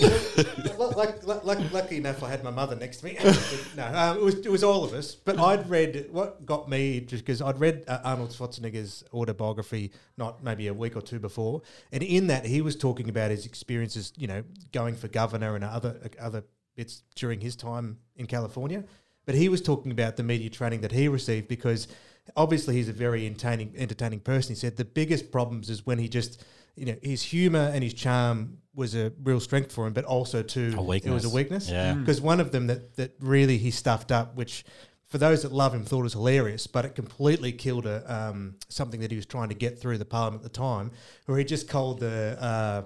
like, 0.96 1.26
like, 1.26 1.44
like, 1.44 1.72
lucky 1.72 1.96
enough, 1.96 2.22
I 2.22 2.30
had 2.30 2.44
my 2.44 2.50
mother 2.50 2.76
next 2.76 2.98
to 2.98 3.06
me. 3.06 3.18
no, 3.76 3.86
um, 3.86 4.16
it 4.16 4.22
was 4.22 4.34
it 4.36 4.50
was 4.50 4.64
all 4.64 4.84
of 4.84 4.92
us. 4.92 5.14
But 5.14 5.38
I'd 5.38 5.68
read 5.68 6.08
what 6.10 6.44
got 6.46 6.68
me 6.68 7.00
just 7.00 7.24
because 7.24 7.42
I'd 7.42 7.60
read 7.60 7.84
uh, 7.88 8.00
Arnold 8.04 8.30
Schwarzenegger's 8.30 9.04
autobiography 9.12 9.92
not 10.16 10.42
maybe 10.42 10.68
a 10.68 10.74
week 10.74 10.96
or 10.96 11.02
two 11.02 11.18
before, 11.18 11.62
and 11.90 12.02
in 12.02 12.28
that 12.28 12.46
he 12.46 12.60
was 12.60 12.76
talking 12.76 13.08
about 13.08 13.30
his 13.30 13.46
experiences, 13.46 14.12
you 14.16 14.26
know, 14.26 14.44
going 14.72 14.94
for 14.94 15.08
governor 15.08 15.54
and 15.54 15.64
other 15.64 15.98
other 16.20 16.44
bits 16.76 17.02
during 17.14 17.40
his 17.40 17.56
time 17.56 17.98
in 18.16 18.26
California. 18.26 18.84
But 19.24 19.36
he 19.36 19.48
was 19.48 19.62
talking 19.62 19.92
about 19.92 20.16
the 20.16 20.22
media 20.22 20.50
training 20.50 20.80
that 20.80 20.92
he 20.92 21.06
received 21.08 21.46
because 21.46 21.86
obviously 22.36 22.74
he's 22.74 22.88
a 22.88 22.92
very 22.92 23.26
entertaining 23.26 23.74
entertaining 23.76 24.20
person. 24.20 24.54
He 24.54 24.58
said 24.58 24.76
the 24.76 24.84
biggest 24.84 25.30
problems 25.30 25.70
is 25.70 25.86
when 25.86 25.98
he 25.98 26.08
just 26.08 26.44
you 26.76 26.86
know 26.86 26.96
his 27.02 27.22
humor 27.22 27.70
and 27.74 27.82
his 27.84 27.94
charm 27.94 28.58
was 28.74 28.94
a 28.94 29.12
real 29.22 29.40
strength 29.40 29.70
for 29.72 29.86
him, 29.86 29.92
but 29.92 30.04
also 30.04 30.42
too 30.42 30.72
A 30.78 30.90
it 30.92 31.04
was 31.10 31.24
a 31.24 31.28
weakness. 31.28 31.32
weakness. 31.32 31.70
Yeah. 31.70 31.94
because 31.94 32.20
one 32.20 32.40
of 32.40 32.52
them 32.52 32.66
that 32.68 32.96
that 32.96 33.14
really 33.20 33.58
he 33.58 33.70
stuffed 33.70 34.10
up, 34.10 34.34
which 34.36 34.64
for 35.08 35.18
those 35.18 35.42
that 35.42 35.52
love 35.52 35.74
him 35.74 35.84
thought 35.84 36.02
was 36.04 36.14
hilarious, 36.14 36.66
but 36.66 36.86
it 36.86 36.94
completely 36.94 37.52
killed 37.52 37.84
a 37.84 38.10
um, 38.12 38.54
something 38.70 39.00
that 39.00 39.10
he 39.10 39.16
was 39.16 39.26
trying 39.26 39.50
to 39.50 39.54
get 39.54 39.78
through 39.78 39.98
the 39.98 40.06
parliament 40.06 40.42
at 40.42 40.50
the 40.50 40.58
time, 40.58 40.90
where 41.26 41.36
he 41.36 41.44
just 41.44 41.68
called 41.68 42.00
the 42.00 42.38
uh, 42.40 42.82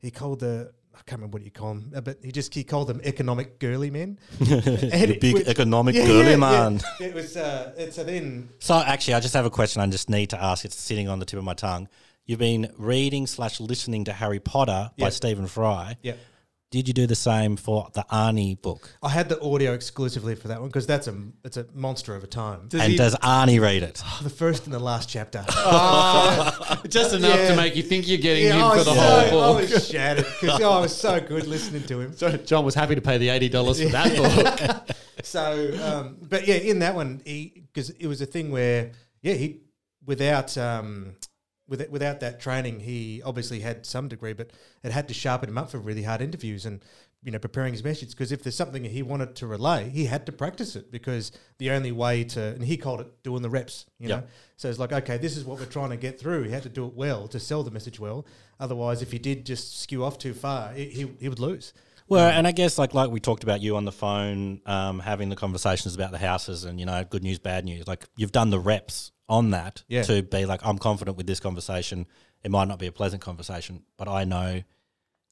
he 0.00 0.10
called 0.10 0.40
the. 0.40 0.72
I 0.98 1.02
can't 1.06 1.20
remember 1.20 1.36
what 1.36 1.44
you 1.44 1.50
call 1.50 1.74
them, 1.74 1.92
uh, 1.94 2.00
but 2.00 2.18
he 2.24 2.32
just 2.32 2.54
he 2.54 2.64
called 2.64 2.88
them 2.88 3.00
economic 3.04 3.58
girly 3.58 3.90
men. 3.90 4.18
the 4.38 5.18
big 5.20 5.34
Which- 5.34 5.46
economic 5.46 5.94
Yeah, 5.94 6.06
girly 6.06 6.30
yeah, 6.30 6.36
man. 6.36 6.80
yeah. 6.98 7.06
It 7.08 7.14
was 7.14 7.36
uh, 7.36 7.72
and 7.78 7.92
so 7.92 8.02
then 8.02 8.48
So 8.58 8.74
actually, 8.76 9.14
I 9.14 9.20
just 9.20 9.34
have 9.34 9.44
a 9.46 9.50
question. 9.50 9.82
I 9.82 9.86
just 9.88 10.08
need 10.10 10.30
to 10.30 10.42
ask. 10.42 10.64
It's 10.64 10.76
sitting 10.80 11.08
on 11.08 11.18
the 11.18 11.24
tip 11.26 11.38
of 11.38 11.44
my 11.44 11.54
tongue. 11.54 11.88
You've 12.24 12.38
been 12.40 12.72
reading 12.76 13.26
slash 13.26 13.60
listening 13.60 14.04
to 14.06 14.12
Harry 14.12 14.40
Potter 14.40 14.90
by 14.98 15.10
Stephen 15.10 15.46
Fry. 15.46 15.96
yeah. 16.02 16.14
Did 16.76 16.88
you 16.88 16.92
do 16.92 17.06
the 17.06 17.14
same 17.14 17.56
for 17.56 17.88
the 17.94 18.04
Arnie 18.12 18.60
book? 18.60 18.90
I 19.02 19.08
had 19.08 19.30
the 19.30 19.40
audio 19.40 19.72
exclusively 19.72 20.34
for 20.34 20.48
that 20.48 20.60
one 20.60 20.68
because 20.68 20.86
that's 20.86 21.08
a 21.08 21.16
it's 21.42 21.56
a 21.56 21.64
monster 21.72 22.14
of 22.14 22.22
a 22.22 22.26
time. 22.26 22.68
and 22.78 22.98
does 22.98 23.14
Arnie 23.14 23.58
read 23.58 23.82
it? 23.82 24.02
the 24.22 24.28
first 24.28 24.66
and 24.66 24.74
the 24.74 24.78
last 24.78 25.08
chapter. 25.08 25.42
Just 26.88 27.14
enough 27.14 27.38
Yeah. 27.38 27.48
to 27.48 27.56
make 27.56 27.76
you 27.76 27.82
think 27.82 28.06
you're 28.06 28.18
getting 28.18 28.44
Yeah, 28.44 28.70
him 28.72 28.78
for 28.78 28.84
the 28.84 28.94
so- 28.94 29.00
whole 29.00 29.54
book. 29.54 29.70
I 29.70 29.72
was 29.72 29.88
shattered 29.88 30.26
because 30.38 30.60
I 30.60 30.78
was 30.80 30.94
so 30.94 31.18
good 31.18 31.46
listening 31.46 31.84
to 31.84 31.98
him. 32.00 32.14
So 32.14 32.36
John 32.36 32.62
was 32.66 32.74
happy 32.74 32.94
to 32.94 33.00
pay 33.00 33.16
the 33.16 33.30
eighty 33.30 33.48
dollars 33.48 33.82
for 33.82 33.88
that 33.88 34.14
book. 34.76 34.96
So, 35.22 35.70
um, 35.82 36.18
but 36.28 36.46
yeah, 36.46 36.56
in 36.56 36.80
that 36.80 36.94
one, 36.94 37.22
he 37.24 37.64
because 37.72 37.88
it 37.88 38.06
was 38.06 38.20
a 38.20 38.26
thing 38.26 38.50
where 38.52 38.92
yeah, 39.22 39.32
he 39.32 39.62
without 40.04 40.56
um, 40.58 41.16
with, 41.68 41.88
without 41.90 42.20
that 42.20 42.40
training, 42.40 42.80
he 42.80 43.22
obviously 43.24 43.60
had 43.60 43.84
some 43.86 44.08
degree, 44.08 44.32
but 44.32 44.50
it 44.82 44.92
had 44.92 45.08
to 45.08 45.14
sharpen 45.14 45.48
him 45.48 45.58
up 45.58 45.70
for 45.70 45.78
really 45.78 46.02
hard 46.04 46.20
interviews 46.22 46.64
and 46.66 46.80
you 47.22 47.32
know 47.32 47.38
preparing 47.38 47.72
his 47.72 47.82
message. 47.82 48.10
Because 48.10 48.30
if 48.30 48.42
there's 48.42 48.54
something 48.54 48.84
he 48.84 49.02
wanted 49.02 49.34
to 49.36 49.46
relay, 49.46 49.88
he 49.90 50.04
had 50.04 50.26
to 50.26 50.32
practice 50.32 50.76
it 50.76 50.92
because 50.92 51.32
the 51.58 51.70
only 51.70 51.90
way 51.92 52.22
to 52.24 52.40
and 52.40 52.64
he 52.64 52.76
called 52.76 53.00
it 53.00 53.22
doing 53.22 53.42
the 53.42 53.50
reps. 53.50 53.86
You 53.98 54.08
Yep. 54.08 54.20
know, 54.20 54.26
so 54.56 54.68
it's 54.70 54.78
like 54.78 54.92
okay, 54.92 55.16
this 55.16 55.36
is 55.36 55.44
what 55.44 55.58
we're 55.58 55.66
trying 55.66 55.90
to 55.90 55.96
get 55.96 56.20
through. 56.20 56.44
He 56.44 56.50
had 56.52 56.62
to 56.62 56.68
do 56.68 56.86
it 56.86 56.94
well 56.94 57.26
to 57.28 57.40
sell 57.40 57.62
the 57.62 57.70
message 57.70 57.98
well. 57.98 58.26
Otherwise, 58.60 59.02
if 59.02 59.10
he 59.12 59.18
did 59.18 59.44
just 59.44 59.80
skew 59.80 60.04
off 60.04 60.18
too 60.18 60.34
far, 60.34 60.72
he 60.72 60.84
he, 60.86 61.10
he 61.20 61.28
would 61.28 61.40
lose. 61.40 61.72
Well, 62.08 62.28
and 62.30 62.46
I 62.46 62.52
guess 62.52 62.78
like 62.78 62.94
like 62.94 63.10
we 63.10 63.20
talked 63.20 63.42
about 63.42 63.60
you 63.60 63.76
on 63.76 63.84
the 63.84 63.92
phone, 63.92 64.60
um, 64.66 65.00
having 65.00 65.28
the 65.28 65.36
conversations 65.36 65.94
about 65.94 66.12
the 66.12 66.18
houses 66.18 66.64
and 66.64 66.78
you 66.78 66.86
know 66.86 67.04
good 67.04 67.22
news, 67.22 67.38
bad 67.38 67.64
news. 67.64 67.86
Like 67.88 68.04
you've 68.16 68.32
done 68.32 68.50
the 68.50 68.60
reps 68.60 69.12
on 69.28 69.50
that 69.50 69.82
Yeah. 69.88 70.02
to 70.04 70.22
be 70.22 70.46
like, 70.46 70.60
I'm 70.64 70.78
confident 70.78 71.16
with 71.16 71.26
this 71.26 71.40
conversation. 71.40 72.06
It 72.44 72.50
might 72.50 72.68
not 72.68 72.78
be 72.78 72.86
a 72.86 72.92
pleasant 72.92 73.22
conversation, 73.22 73.82
but 73.96 74.06
I 74.08 74.22
know 74.24 74.62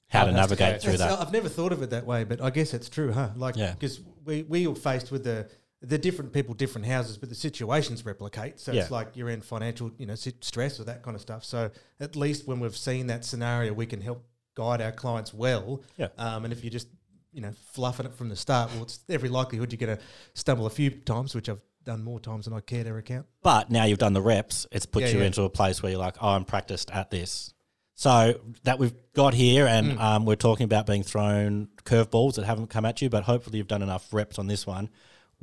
how 0.09 0.21
How 0.21 0.25
to 0.27 0.33
navigate 0.33 0.83
through 0.83 0.97
That's- 0.97 1.17
that. 1.19 1.27
I've 1.27 1.33
never 1.33 1.49
thought 1.49 1.73
of 1.73 1.81
it 1.83 1.91
that 1.91 2.05
way, 2.07 2.25
but 2.25 2.41
I 2.41 2.51
guess 2.51 2.75
it's 2.75 2.89
true, 2.89 3.13
huh? 3.13 3.31
Like, 3.37 3.57
Yeah. 3.57 3.73
because 3.73 4.01
we 4.25 4.43
we 4.43 4.67
are 4.67 4.75
faced 4.75 5.13
with 5.13 5.23
the 5.25 5.49
the 5.81 5.99
different 5.99 6.33
people, 6.33 6.55
different 6.55 6.87
houses, 6.87 7.19
but 7.19 7.29
the 7.29 7.35
situations 7.35 8.07
replicate. 8.07 8.59
So 8.59 8.73
Yeah. 8.73 8.81
it's 8.83 8.91
like 8.91 9.17
you're 9.17 9.29
in 9.29 9.43
financial, 9.43 9.91
you 9.99 10.07
know, 10.07 10.15
stress 10.15 10.81
or 10.81 10.85
that 10.85 11.03
kind 11.03 11.15
of 11.15 11.21
stuff. 11.21 11.45
So 11.45 11.71
at 12.01 12.17
least 12.17 12.47
when 12.49 12.59
we've 12.59 12.77
seen 12.77 13.07
that 13.09 13.23
scenario, 13.25 13.75
we 13.75 13.85
can 13.85 14.01
help 14.01 14.25
guide 14.55 14.81
our 14.81 14.93
clients 14.93 15.33
well. 15.35 15.83
Yeah. 15.97 16.09
Um, 16.19 16.45
and 16.45 16.53
if 16.53 16.63
you're 16.65 16.71
just 16.71 16.89
you 17.33 17.41
know 17.41 17.53
fluffing 17.73 18.07
it 18.07 18.15
from 18.15 18.29
the 18.29 18.37
start, 18.37 18.71
well, 18.75 18.83
it's 18.85 19.01
every 19.09 19.29
likelihood 19.29 19.73
you're 19.73 19.85
going 19.87 19.97
to 19.99 20.03
stumble 20.35 20.67
a 20.67 20.71
few 20.71 20.91
times, 20.91 21.35
which 21.35 21.49
I've 21.49 21.61
done 21.85 22.03
more 22.03 22.19
times 22.21 22.47
than 22.47 22.55
I 22.55 22.61
care 22.61 22.85
to 22.85 22.93
recount. 22.93 23.27
But 23.43 23.71
now 23.71 23.85
you've 23.85 23.99
done 23.99 24.13
the 24.15 24.23
reps, 24.23 24.67
it's 24.73 24.87
put 24.87 25.03
Yeah, 25.03 25.09
you 25.11 25.19
yeah. 25.21 25.27
into 25.27 25.43
a 25.43 25.51
place 25.51 25.83
where 25.83 25.91
you're 25.93 26.01
like, 26.01 26.17
oh, 26.23 26.29
I'm 26.31 26.45
practiced 26.45 26.91
at 26.91 27.11
this. 27.11 27.53
So 27.97 28.41
that 28.65 28.79
we've 28.79 28.95
got 29.13 29.35
here, 29.35 29.67
and 29.67 29.93
Mm. 29.99 30.01
um, 30.01 30.25
we're 30.25 30.35
talking 30.35 30.65
about 30.65 30.87
being 30.87 31.03
thrown 31.05 31.69
curveballs 31.85 32.35
that 32.37 32.45
haven't 32.45 32.69
come 32.69 32.85
at 32.85 33.01
you, 33.03 33.09
but 33.11 33.23
hopefully 33.25 33.59
you've 33.59 33.69
done 33.69 33.83
enough 33.83 34.13
reps 34.13 34.39
on 34.39 34.47
this 34.49 34.67
one. 34.67 34.89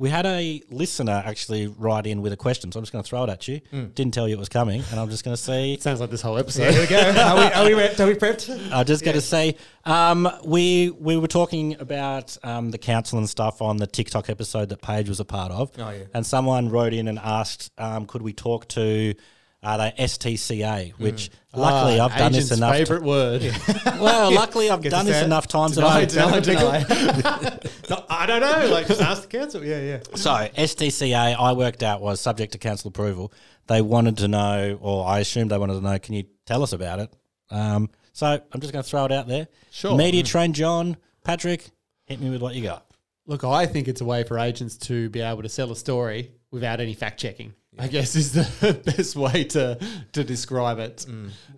We 0.02 0.10
had 0.10 0.26
a 0.26 0.60
listener 0.68 1.22
actually 1.24 1.68
write 1.68 2.08
in 2.08 2.22
with 2.22 2.32
a 2.32 2.36
question, 2.36 2.72
so 2.72 2.80
I'm 2.80 2.82
just 2.82 2.92
going 2.92 3.04
to 3.04 3.08
throw 3.08 3.22
it 3.22 3.30
at 3.30 3.46
you. 3.46 3.60
Mm. 3.72 3.94
Didn't 3.94 4.12
tell 4.12 4.26
you 4.26 4.34
it 4.34 4.38
was 4.40 4.48
coming, 4.48 4.82
and 4.90 4.98
I'm 4.98 5.08
just 5.08 5.24
going 5.24 5.36
to 5.36 5.40
see. 5.40 5.78
Sounds 5.80 6.00
like 6.00 6.10
this 6.10 6.20
whole 6.20 6.34
Yeah, 6.34 6.40
episode. 6.40 6.72
here 6.72 6.80
we 6.80 6.88
go. 6.88 6.98
Are 7.20 7.36
we, 7.36 7.42
are 7.42 7.64
we, 7.66 7.70
repped? 7.80 8.00
Are 8.00 8.08
we 8.08 8.14
prepped? 8.14 8.72
I'm 8.72 8.84
just 8.84 9.04
going 9.04 9.14
to 9.14 9.20
say, 9.20 9.54
um, 9.84 10.28
we 10.44 10.90
we 10.90 11.16
were 11.16 11.28
talking 11.28 11.76
about 11.78 12.36
um, 12.42 12.72
the 12.72 12.78
council 12.78 13.20
and 13.20 13.30
stuff 13.30 13.62
on 13.62 13.76
the 13.76 13.86
TikTok 13.86 14.28
episode 14.28 14.70
that 14.70 14.82
Paige 14.82 15.08
was 15.08 15.20
a 15.20 15.24
part 15.24 15.52
of. 15.52 15.70
Oh, 15.78 15.90
yeah. 15.90 16.02
And 16.12 16.26
someone 16.26 16.68
wrote 16.68 16.94
in 16.94 17.06
and 17.06 17.20
asked, 17.20 17.70
um, 17.78 18.06
could 18.06 18.22
we 18.22 18.32
talk 18.32 18.66
to 18.70 19.14
uh, 19.62 19.76
they 19.76 19.92
STCA, 20.04 20.92
which 20.98 21.30
luckily 21.54 22.00
Ah, 22.00 22.06
I've 22.06 22.16
done 22.16 22.32
this 22.32 22.46
agent's 22.46 22.58
enough. 22.58 22.76
Favorite 22.76 23.02
word. 23.02 23.42
well, 24.00 24.32
luckily 24.32 24.70
I've 24.70 24.82
done 24.82 25.06
this 25.06 25.22
enough 25.22 25.46
times 25.46 25.76
Deny, 25.76 26.04
that 26.04 26.18
I. 26.18 26.40
deny, 26.40 26.82
deny. 26.82 27.58
No, 27.90 28.04
I 28.08 28.26
don't 28.26 28.40
know. 28.40 28.72
Like, 28.72 28.86
just 28.86 29.02
ask 29.02 29.22
the 29.22 29.28
council. 29.38 29.64
Yeah, 29.64 29.80
yeah. 29.80 30.00
So 30.14 30.30
STCA, 30.30 31.36
I 31.38 31.52
worked 31.52 31.82
out 31.82 32.00
was 32.00 32.20
subject 32.20 32.52
to 32.52 32.58
council 32.58 32.88
approval. 32.88 33.32
They 33.66 33.82
wanted 33.82 34.18
to 34.18 34.28
know, 34.28 34.78
or 34.80 35.06
I 35.06 35.20
assumed 35.20 35.50
they 35.50 35.58
wanted 35.58 35.74
to 35.74 35.80
know. 35.80 35.98
Can 35.98 36.14
you 36.14 36.24
tell 36.46 36.62
us 36.62 36.72
about 36.72 37.00
it? 37.00 37.12
Um, 37.50 37.90
so 38.12 38.26
I'm 38.26 38.60
just 38.60 38.72
going 38.72 38.82
to 38.82 38.88
throw 38.88 39.04
it 39.04 39.12
out 39.12 39.28
there. 39.28 39.48
Sure. 39.70 39.96
Media 39.96 40.22
train 40.22 40.52
John 40.54 40.96
Patrick, 41.24 41.70
hit 42.06 42.20
me 42.20 42.30
with 42.30 42.42
what 42.42 42.54
you 42.54 42.62
got. 42.62 42.86
Look, 43.26 43.44
I 43.44 43.66
think 43.66 43.88
it's 43.88 44.00
a 44.00 44.04
way 44.04 44.24
for 44.24 44.38
agents 44.38 44.76
to 44.78 45.08
be 45.10 45.20
able 45.20 45.42
to 45.42 45.48
sell 45.48 45.70
a 45.70 45.76
story 45.76 46.32
without 46.50 46.80
any 46.80 46.94
fact 46.94 47.20
checking. 47.20 47.54
I 47.78 47.88
guess 47.88 48.16
is 48.16 48.32
the 48.32 48.74
best 48.84 49.16
way 49.16 49.44
to 49.44 49.78
to 50.12 50.24
describe 50.24 50.78
it. 50.78 51.06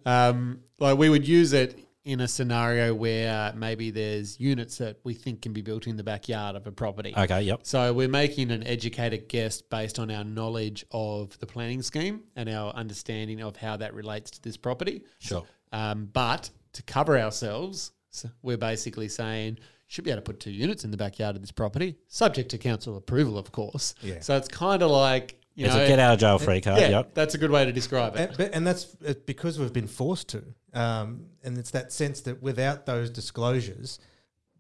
Um, 0.06 0.60
like 0.78 0.98
we 0.98 1.08
would 1.08 1.26
use 1.26 1.52
it 1.52 1.84
in 2.04 2.20
a 2.20 2.28
scenario 2.28 2.94
where 2.94 3.52
maybe 3.56 3.90
there's 3.90 4.38
units 4.38 4.76
that 4.76 4.98
we 5.04 5.14
think 5.14 5.40
can 5.40 5.52
be 5.54 5.62
built 5.62 5.86
in 5.86 5.96
the 5.96 6.04
backyard 6.04 6.54
of 6.54 6.66
a 6.66 6.72
property. 6.72 7.14
Okay, 7.16 7.42
yep. 7.42 7.60
So 7.62 7.92
we're 7.94 8.08
making 8.08 8.50
an 8.50 8.62
educated 8.66 9.28
guess 9.28 9.62
based 9.62 9.98
on 9.98 10.10
our 10.10 10.22
knowledge 10.22 10.84
of 10.90 11.38
the 11.38 11.46
planning 11.46 11.80
scheme 11.80 12.22
and 12.36 12.48
our 12.48 12.72
understanding 12.74 13.40
of 13.40 13.56
how 13.56 13.78
that 13.78 13.94
relates 13.94 14.30
to 14.32 14.42
this 14.42 14.58
property. 14.58 15.02
Sure. 15.18 15.44
Um, 15.72 16.10
but 16.12 16.50
to 16.74 16.82
cover 16.82 17.18
ourselves, 17.18 17.92
so 18.10 18.28
we're 18.42 18.58
basically 18.58 19.08
saying 19.08 19.58
should 19.86 20.04
be 20.04 20.10
able 20.10 20.20
to 20.20 20.24
put 20.24 20.40
two 20.40 20.50
units 20.50 20.84
in 20.84 20.90
the 20.90 20.96
backyard 20.96 21.36
of 21.36 21.42
this 21.42 21.52
property, 21.52 21.96
subject 22.08 22.50
to 22.50 22.58
council 22.58 22.96
approval, 22.96 23.38
of 23.38 23.50
course. 23.52 23.94
Yeah. 24.02 24.20
So 24.20 24.36
it's 24.36 24.48
kind 24.48 24.82
of 24.82 24.90
like 24.90 25.40
you 25.54 25.66
It's 25.66 25.74
know, 25.74 25.84
a 25.84 25.86
get 25.86 25.98
out 25.98 26.14
of 26.14 26.18
jail 26.20 26.38
free 26.38 26.60
card. 26.60 26.80
yeah, 26.80 26.88
Yep. 26.88 27.14
that's 27.14 27.34
a 27.34 27.38
good 27.38 27.50
way 27.50 27.64
to 27.64 27.72
describe 27.72 28.16
it. 28.16 28.28
And, 28.30 28.36
but, 28.36 28.54
and 28.54 28.66
that's 28.66 28.84
because 28.84 29.58
we've 29.58 29.72
been 29.72 29.86
forced 29.86 30.28
to. 30.30 30.42
Um, 30.72 31.26
and 31.44 31.56
it's 31.58 31.70
that 31.72 31.92
sense 31.92 32.20
that 32.22 32.42
without 32.42 32.86
those 32.86 33.10
disclosures, 33.10 33.98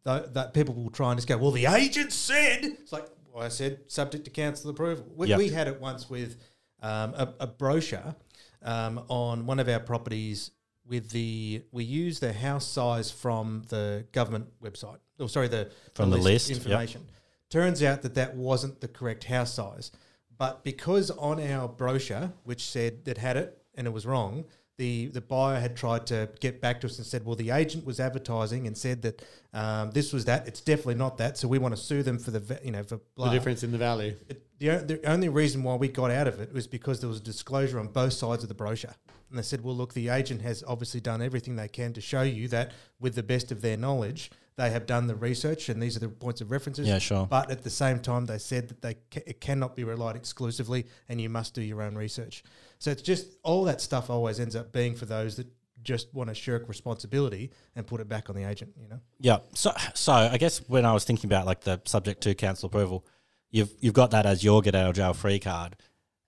th- 0.06 0.24
that 0.32 0.54
people 0.54 0.74
will 0.74 0.90
try 0.90 1.10
and 1.10 1.18
just 1.18 1.26
go, 1.28 1.36
well, 1.36 1.50
the 1.50 1.66
agent 1.66 2.12
said. 2.12 2.60
It's 2.64 2.92
like, 2.92 3.06
well, 3.32 3.44
I 3.44 3.48
said, 3.48 3.80
subject 3.90 4.24
to 4.26 4.30
council 4.30 4.70
approval. 4.70 5.06
We, 5.16 5.28
Yep. 5.28 5.38
we 5.38 5.48
had 5.48 5.66
it 5.66 5.80
once 5.80 6.08
with 6.08 6.36
um, 6.82 7.14
a, 7.14 7.34
a 7.40 7.46
brochure 7.48 8.14
um, 8.62 9.02
on 9.08 9.46
one 9.46 9.58
of 9.58 9.68
our 9.68 9.80
properties 9.80 10.52
with 10.86 11.10
the, 11.10 11.62
we 11.72 11.82
used 11.82 12.20
the 12.20 12.32
house 12.32 12.66
size 12.68 13.10
from 13.10 13.62
the 13.68 14.06
government 14.12 14.46
website. 14.62 14.98
Oh, 15.18 15.26
sorry, 15.26 15.48
the 15.48 15.70
From 15.94 16.10
the 16.10 16.18
list, 16.18 16.50
yep. 16.50 16.58
information. 16.58 17.06
Turns 17.50 17.82
out 17.82 18.02
that 18.02 18.14
that 18.16 18.36
wasn't 18.36 18.80
the 18.80 18.88
correct 18.88 19.24
house 19.24 19.54
size. 19.54 19.90
But 20.36 20.64
because 20.64 21.10
on 21.10 21.40
our 21.40 21.68
brochure, 21.68 22.32
which 22.44 22.64
said 22.64 23.04
that 23.04 23.18
had 23.18 23.36
it 23.36 23.58
and 23.74 23.86
it 23.86 23.92
was 23.92 24.06
wrong, 24.06 24.44
the, 24.76 25.06
the 25.06 25.20
buyer 25.20 25.60
had 25.60 25.76
tried 25.76 26.06
to 26.08 26.28
get 26.40 26.60
back 26.60 26.80
to 26.80 26.88
us 26.88 26.98
and 26.98 27.06
said, 27.06 27.24
well, 27.24 27.36
the 27.36 27.50
agent 27.50 27.86
was 27.86 28.00
advertising 28.00 28.66
and 28.66 28.76
said 28.76 29.02
that 29.02 29.24
um, 29.52 29.92
this 29.92 30.12
was 30.12 30.24
that. 30.24 30.48
It's 30.48 30.60
definitely 30.60 30.96
not 30.96 31.18
that. 31.18 31.38
So 31.38 31.46
we 31.46 31.58
want 31.58 31.76
to 31.76 31.80
sue 31.80 32.02
them 32.02 32.18
for 32.18 32.32
the, 32.32 32.60
you 32.64 32.72
know, 32.72 32.82
for 32.82 33.00
blah. 33.14 33.26
The 33.26 33.38
difference 33.38 33.62
in 33.62 33.70
the 33.70 33.78
value. 33.78 34.16
It, 34.28 34.42
the, 34.58 34.78
the 34.78 35.08
only 35.08 35.28
reason 35.28 35.62
why 35.62 35.76
we 35.76 35.88
got 35.88 36.10
out 36.10 36.26
of 36.26 36.40
it 36.40 36.52
was 36.52 36.66
because 36.66 37.00
there 37.00 37.08
was 37.08 37.18
a 37.18 37.22
disclosure 37.22 37.78
on 37.78 37.86
both 37.88 38.14
sides 38.14 38.42
of 38.42 38.48
the 38.48 38.54
brochure. 38.54 38.94
And 39.30 39.38
they 39.38 39.42
said, 39.42 39.62
well, 39.62 39.76
look, 39.76 39.94
the 39.94 40.08
agent 40.08 40.42
has 40.42 40.64
obviously 40.66 41.00
done 41.00 41.22
everything 41.22 41.54
they 41.54 41.68
can 41.68 41.92
to 41.92 42.00
show 42.00 42.22
you 42.22 42.48
that 42.48 42.72
with 42.98 43.14
the 43.14 43.22
best 43.22 43.52
of 43.52 43.62
their 43.62 43.76
knowledge, 43.76 44.30
they 44.56 44.70
have 44.70 44.86
done 44.86 45.06
the 45.06 45.16
research 45.16 45.68
and 45.68 45.82
these 45.82 45.96
are 45.96 46.00
the 46.00 46.08
points 46.08 46.40
of 46.40 46.50
references. 46.50 46.86
Yeah, 46.86 46.98
sure. 46.98 47.26
But 47.26 47.50
at 47.50 47.64
the 47.64 47.70
same 47.70 47.98
time, 47.98 48.26
they 48.26 48.38
said 48.38 48.68
that 48.68 48.82
they 48.82 48.94
ca- 49.10 49.24
it 49.26 49.40
cannot 49.40 49.74
be 49.74 49.82
relied 49.84 50.16
exclusively 50.16 50.86
and 51.08 51.20
you 51.20 51.28
must 51.28 51.54
do 51.54 51.62
your 51.62 51.82
own 51.82 51.96
research. 51.96 52.44
So 52.78 52.90
it's 52.90 53.02
just 53.02 53.26
all 53.42 53.64
that 53.64 53.80
stuff 53.80 54.10
always 54.10 54.38
ends 54.38 54.54
up 54.54 54.72
being 54.72 54.94
for 54.94 55.06
those 55.06 55.36
that 55.36 55.48
just 55.82 56.12
want 56.14 56.28
to 56.28 56.34
shirk 56.34 56.68
responsibility 56.68 57.50
and 57.74 57.86
put 57.86 58.00
it 58.00 58.08
back 58.08 58.30
on 58.30 58.36
the 58.36 58.44
agent, 58.44 58.72
you 58.80 58.88
know? 58.88 59.00
Yeah. 59.20 59.38
So, 59.54 59.72
so 59.94 60.12
I 60.12 60.38
guess 60.38 60.58
when 60.68 60.84
I 60.84 60.92
was 60.92 61.04
thinking 61.04 61.28
about 61.28 61.46
like 61.46 61.62
the 61.62 61.80
subject 61.84 62.22
to 62.22 62.34
council 62.34 62.68
approval, 62.68 63.04
you've 63.50 63.72
you've 63.80 63.94
got 63.94 64.12
that 64.12 64.24
as 64.24 64.44
your 64.44 64.62
get 64.62 64.74
out 64.74 64.90
of 64.90 64.96
jail 64.96 65.14
free 65.14 65.40
card. 65.40 65.76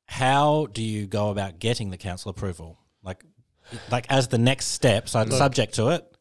How 0.06 0.66
do 0.72 0.82
you 0.82 1.06
go 1.06 1.30
about 1.30 1.58
getting 1.58 1.90
the 1.90 1.96
council 1.96 2.30
approval? 2.30 2.78
Like, 3.02 3.24
like 3.90 4.06
as 4.08 4.28
the 4.28 4.38
next 4.38 4.66
step. 4.66 5.08
So 5.08 5.20
it's 5.20 5.36
subject 5.36 5.74
to 5.74 5.88
it. 5.88 6.16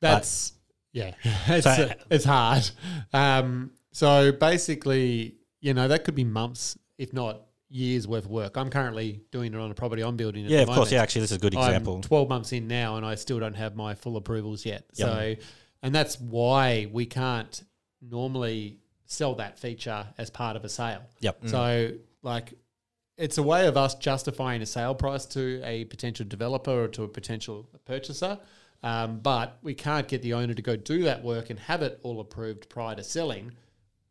That's 0.00 0.52
yeah, 0.92 1.14
it's 1.24 1.64
So- 1.64 1.70
uh, 1.70 1.94
it's 2.10 2.24
hard. 2.24 2.70
Um, 3.12 3.70
so 3.92 4.32
basically, 4.32 5.36
you 5.60 5.74
know, 5.74 5.88
that 5.88 6.04
could 6.04 6.14
be 6.14 6.24
months, 6.24 6.78
if 6.98 7.12
not 7.12 7.42
years 7.68 8.06
worth 8.06 8.24
of 8.24 8.30
work. 8.30 8.56
I'm 8.56 8.68
currently 8.70 9.20
doing 9.30 9.54
it 9.54 9.58
on 9.58 9.70
a 9.70 9.74
property 9.74 10.02
I'm 10.02 10.16
building. 10.16 10.44
Yeah, 10.46 10.60
of 10.62 10.70
course. 10.70 10.92
Yeah, 10.92 11.02
actually, 11.02 11.22
this 11.22 11.30
is 11.30 11.36
a 11.36 11.40
good 11.40 11.54
example. 11.54 11.96
I'm 11.96 12.02
12 12.02 12.28
months 12.28 12.52
in 12.52 12.66
now 12.66 12.96
and 12.96 13.06
I 13.06 13.14
still 13.14 13.38
don't 13.38 13.54
have 13.54 13.76
my 13.76 13.94
full 13.94 14.16
approvals 14.16 14.66
yet. 14.66 14.84
Yep. 14.94 15.08
So, 15.08 15.34
and 15.82 15.94
that's 15.94 16.20
why 16.20 16.88
we 16.92 17.06
can't 17.06 17.62
normally 18.02 18.78
sell 19.06 19.34
that 19.36 19.58
feature 19.58 20.06
as 20.18 20.30
part 20.30 20.56
of 20.56 20.64
a 20.64 20.68
sale. 20.68 21.02
Yep. 21.20 21.42
So, 21.46 21.92
like, 22.22 22.54
it's 23.16 23.38
a 23.38 23.42
way 23.42 23.66
of 23.66 23.76
us 23.76 23.94
justifying 23.96 24.62
a 24.62 24.66
sale 24.66 24.94
price 24.94 25.26
to 25.26 25.60
a 25.64 25.84
potential 25.86 26.26
developer 26.26 26.84
or 26.84 26.88
to 26.88 27.04
a 27.04 27.08
potential 27.08 27.68
purchaser. 27.84 28.38
Um, 28.82 29.20
but 29.20 29.58
we 29.62 29.74
can't 29.74 30.08
get 30.08 30.22
the 30.22 30.34
owner 30.34 30.54
to 30.54 30.62
go 30.62 30.74
do 30.76 31.02
that 31.02 31.22
work 31.22 31.50
and 31.50 31.58
have 31.60 31.82
it 31.82 32.00
all 32.02 32.20
approved 32.20 32.68
prior 32.70 32.94
to 32.94 33.04
selling 33.04 33.52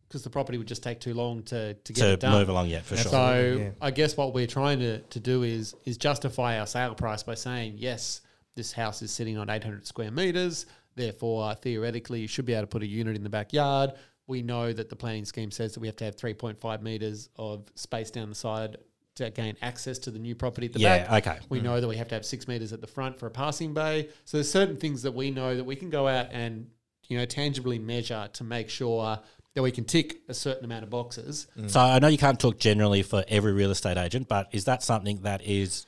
because 0.08 0.24
the 0.24 0.30
property 0.30 0.58
would 0.58 0.68
just 0.68 0.84
take 0.84 1.00
too 1.00 1.14
long 1.14 1.44
to, 1.44 1.74
to 1.76 1.94
get 1.94 2.02
to 2.02 2.12
it 2.14 2.20
done. 2.20 2.34
move 2.34 2.50
along, 2.50 2.68
yeah, 2.68 2.82
for 2.82 2.98
sure. 2.98 3.12
So 3.12 3.58
Yeah. 3.60 3.70
I 3.82 3.92
guess 3.92 4.18
what 4.18 4.34
we're 4.34 4.48
trying 4.48 4.80
to, 4.80 5.00
to 5.00 5.20
do 5.20 5.44
is 5.44 5.76
is 5.86 5.98
justify 5.98 6.60
our 6.60 6.68
sale 6.68 6.96
price 6.96 7.24
by 7.24 7.36
saying 7.36 7.76
yes, 7.78 8.22
this 8.56 8.72
house 8.72 9.02
is 9.02 9.12
sitting 9.12 9.38
on 9.38 9.50
800 9.50 9.86
square 9.88 10.12
meters. 10.12 10.66
Therefore, 10.96 11.56
theoretically, 11.56 12.20
you 12.22 12.28
should 12.28 12.46
be 12.46 12.54
able 12.54 12.64
to 12.64 12.68
put 12.68 12.84
a 12.84 12.88
unit 12.88 13.16
in 13.16 13.24
the 13.24 13.30
backyard. 13.30 13.94
We 14.28 14.42
know 14.42 14.74
that 14.74 14.90
the 14.90 14.96
planning 14.96 15.26
scheme 15.26 15.50
says 15.50 15.74
that 15.74 15.80
we 15.80 15.88
have 15.88 15.96
to 15.98 16.06
have 16.06 16.16
3.5 16.16 16.82
meters 16.82 17.30
of 17.38 17.64
space 17.76 18.12
down 18.12 18.30
the 18.30 18.36
side 18.36 18.78
to 19.20 19.30
gain 19.30 19.56
access 19.62 19.98
to 20.00 20.12
the 20.12 20.20
new 20.20 20.36
property 20.36 20.68
at 20.68 20.74
the 20.74 20.80
Yeah, 20.80 21.08
back. 21.08 21.26
Yeah, 21.26 21.32
okay. 21.34 21.40
We 21.50 21.62
know 21.62 21.80
that 21.80 21.88
we 21.88 21.98
have 21.98 22.08
to 22.10 22.16
have 22.16 22.26
six 22.26 22.48
meters 22.48 22.74
at 22.74 22.82
the 22.82 22.88
front 22.88 23.20
for 23.20 23.28
a 23.28 23.32
passing 23.32 23.74
bay. 23.74 24.10
So 24.26 24.38
there's 24.38 24.52
certain 24.52 24.78
things 24.78 25.04
that 25.04 25.14
we 25.14 25.32
know 25.32 25.56
that 25.56 25.64
we 25.64 25.76
can 25.76 25.90
go 25.90 26.08
out 26.08 26.28
and 26.32 26.68
you 27.08 27.18
know 27.18 27.26
tangibly 27.26 27.80
measure 27.80 28.30
to 28.34 28.44
make 28.44 28.70
sure 28.70 29.20
that 29.56 29.64
we 29.64 29.72
can 29.72 29.84
tick 29.84 30.22
a 30.28 30.34
certain 30.34 30.64
amount 30.66 30.84
of 30.84 30.90
boxes. 30.90 31.48
So 31.68 31.80
I 31.80 32.00
know 32.00 32.08
you 32.08 32.18
can't 32.18 32.40
talk 32.40 32.60
generally 32.60 33.04
for 33.04 33.24
every 33.28 33.52
real 33.52 33.72
estate 33.72 33.98
agent, 33.98 34.28
but 34.28 34.48
is 34.52 34.66
that 34.66 34.84
something 34.84 35.22
that 35.22 35.42
is 35.44 35.86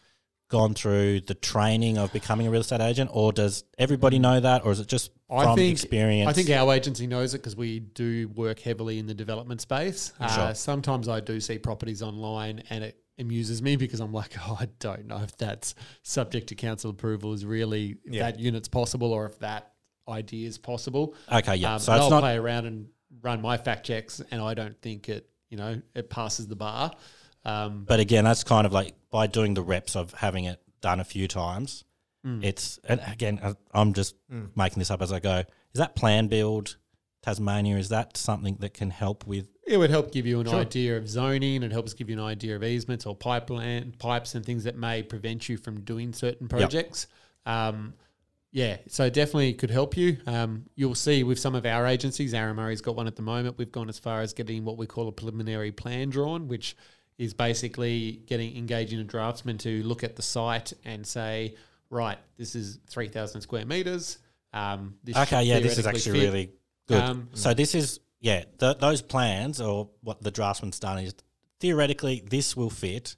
gone 0.50 0.74
through 0.74 1.22
the 1.22 1.34
training 1.34 1.98
of 1.98 2.12
becoming 2.12 2.46
a 2.46 2.52
real 2.52 2.62
estate 2.62 2.82
agent, 2.82 3.10
or 3.14 3.32
does 3.32 3.64
everybody 3.78 4.20
know 4.20 4.40
that, 4.40 4.66
or 4.66 4.72
is 4.72 4.80
it 4.82 4.88
just 4.88 5.12
from 5.30 5.58
experience? 5.60 6.30
I 6.30 6.34
think 6.34 6.50
our 6.50 6.74
agency 6.74 7.08
knows 7.08 7.34
it 7.34 7.38
because 7.38 7.56
we 7.56 7.80
do 7.80 8.28
work 8.36 8.60
heavily 8.60 9.00
in 9.00 9.08
the 9.08 9.14
development 9.14 9.62
space. 9.62 10.12
Uh, 10.20 10.28
Sure. 10.28 10.56
sometimes 10.56 11.08
I 11.08 11.22
do 11.22 11.40
see 11.40 11.58
properties 11.58 12.02
online 12.02 12.64
and 12.70 12.84
it 12.84 13.02
amuses 13.22 13.62
me 13.62 13.76
because 13.78 14.00
I'm 14.02 14.12
like, 14.14 14.36
oh, 14.48 14.58
I 14.60 14.68
don't 14.80 15.06
know 15.08 15.22
if 15.24 15.38
that's 15.38 15.76
subject 16.04 16.48
to 16.48 16.56
council 16.56 16.90
approval 16.92 17.34
is 17.34 17.46
really 17.46 17.98
if 18.06 18.14
Yeah. 18.14 18.32
that 18.32 18.40
unit's 18.40 18.68
possible 18.68 19.14
or 19.14 19.26
if 19.26 19.40
that 19.40 19.72
idea 20.10 20.48
is 20.48 20.58
possible. 20.58 21.16
okay, 21.32 21.56
yeah. 21.56 21.76
Um, 21.76 21.80
so 21.80 21.94
it's 21.94 22.02
I'll 22.04 22.10
not 22.10 22.22
play 22.22 22.36
around 22.38 22.66
and 22.66 22.88
run 23.22 23.42
my 23.42 23.58
fact 23.58 23.86
checks, 23.86 24.22
and 24.32 24.42
I 24.42 24.54
don't 24.54 24.80
think 24.82 25.08
it, 25.10 25.30
you 25.50 25.58
know, 25.58 25.82
it 25.96 26.10
passes 26.10 26.48
the 26.48 26.56
bar. 26.56 26.92
Um, 27.46 27.86
But 27.88 28.00
again, 28.00 28.24
that's 28.24 28.44
kind 28.44 28.66
of 28.68 28.74
like 28.74 28.94
by 29.10 29.28
doing 29.28 29.54
the 29.54 29.62
reps 29.62 29.96
of 29.96 30.14
having 30.14 30.46
it 30.46 30.60
done 30.82 31.00
a 31.00 31.04
few 31.04 31.28
times, 31.28 31.84
It's 32.24 32.80
and 32.84 33.02
again, 33.08 33.40
I- 33.44 33.56
I'm 33.80 33.94
just 33.94 34.16
making 34.56 34.80
this 34.80 34.92
up 34.92 35.02
as 35.02 35.12
I 35.12 35.20
go. 35.20 35.40
Is 35.40 35.80
that 35.80 35.96
plan 35.96 36.28
build 36.28 36.78
Tasmania? 37.24 37.78
Is 37.78 37.90
that 37.90 38.16
something 38.18 38.58
that 38.60 38.74
can 38.76 38.92
help 38.92 39.26
with? 39.26 39.48
It 39.72 39.78
would 39.78 39.90
help 39.90 40.12
give 40.12 40.26
you 40.26 40.42
an 40.42 40.50
idea 40.50 40.98
of 40.98 41.08
zoning. 41.08 41.64
It 41.64 41.72
helps 41.72 41.94
give 41.94 42.10
you 42.10 42.18
an 42.18 42.24
idea 42.24 42.58
of 42.58 42.64
easements 42.64 43.06
or 43.06 43.16
pipeline 43.16 43.94
pipes 43.98 44.36
and 44.36 44.46
things 44.46 44.66
that 44.66 44.76
may 44.76 45.02
prevent 45.02 45.48
you 45.48 45.56
from 45.56 45.80
doing 45.82 46.12
certain 46.12 46.50
projects. 46.50 47.08
Um, 47.46 47.94
yeah, 48.52 48.78
so 48.90 49.10
definitely 49.10 49.54
could 49.54 49.72
help 49.72 49.96
you. 49.96 50.18
Um, 50.28 50.66
you'll 50.76 50.94
see 50.94 51.24
with 51.24 51.40
some 51.40 51.56
of 51.56 51.66
our 51.66 51.88
agencies, 51.88 52.34
Aaron 52.34 52.58
Murray's 52.58 52.82
got 52.82 52.98
one 52.98 53.08
at 53.08 53.16
the 53.16 53.22
moment. 53.22 53.58
We've 53.58 53.72
gone 53.72 53.88
as 53.88 53.98
far 53.98 54.20
as 54.20 54.34
getting 54.34 54.66
what 54.66 54.78
we 54.78 54.88
call 54.88 55.08
a 55.08 55.12
preliminary 55.14 55.72
plan 55.72 56.10
drawn, 56.10 56.50
which 56.50 56.76
is 57.18 57.34
basically 57.34 58.24
getting 58.26 58.58
engaging 58.58 59.00
a 59.00 59.06
draftsman 59.06 59.58
to 59.60 59.84
look 59.84 60.04
at 60.04 60.18
the 60.18 60.22
site 60.22 60.74
and 60.84 61.08
say, 61.08 61.56
right, 61.90 62.18
this 62.38 62.56
is 62.56 62.80
three 62.90 63.08
thousand 63.08 63.40
square 63.40 63.66
meters. 63.66 64.18
Um, 64.52 64.96
this 65.02 65.16
Okay, 65.16 65.44
yeah, 65.44 65.62
this 65.62 65.78
is 65.78 65.88
actually 65.88 66.20
fit. 66.20 66.26
really 66.26 66.52
good. 66.88 67.02
Um, 67.02 67.30
so 67.34 67.54
this 67.54 67.74
is 67.74 68.02
yeah, 68.22 68.44
th- 68.60 68.78
those 68.78 69.02
plans 69.02 69.60
or 69.60 69.90
what 70.02 70.22
the 70.22 70.32
draftsman's 70.32 70.80
done 70.80 71.00
is 71.00 71.14
theoretically 71.60 72.24
this 72.30 72.56
will 72.56 72.70
fit. 72.70 73.16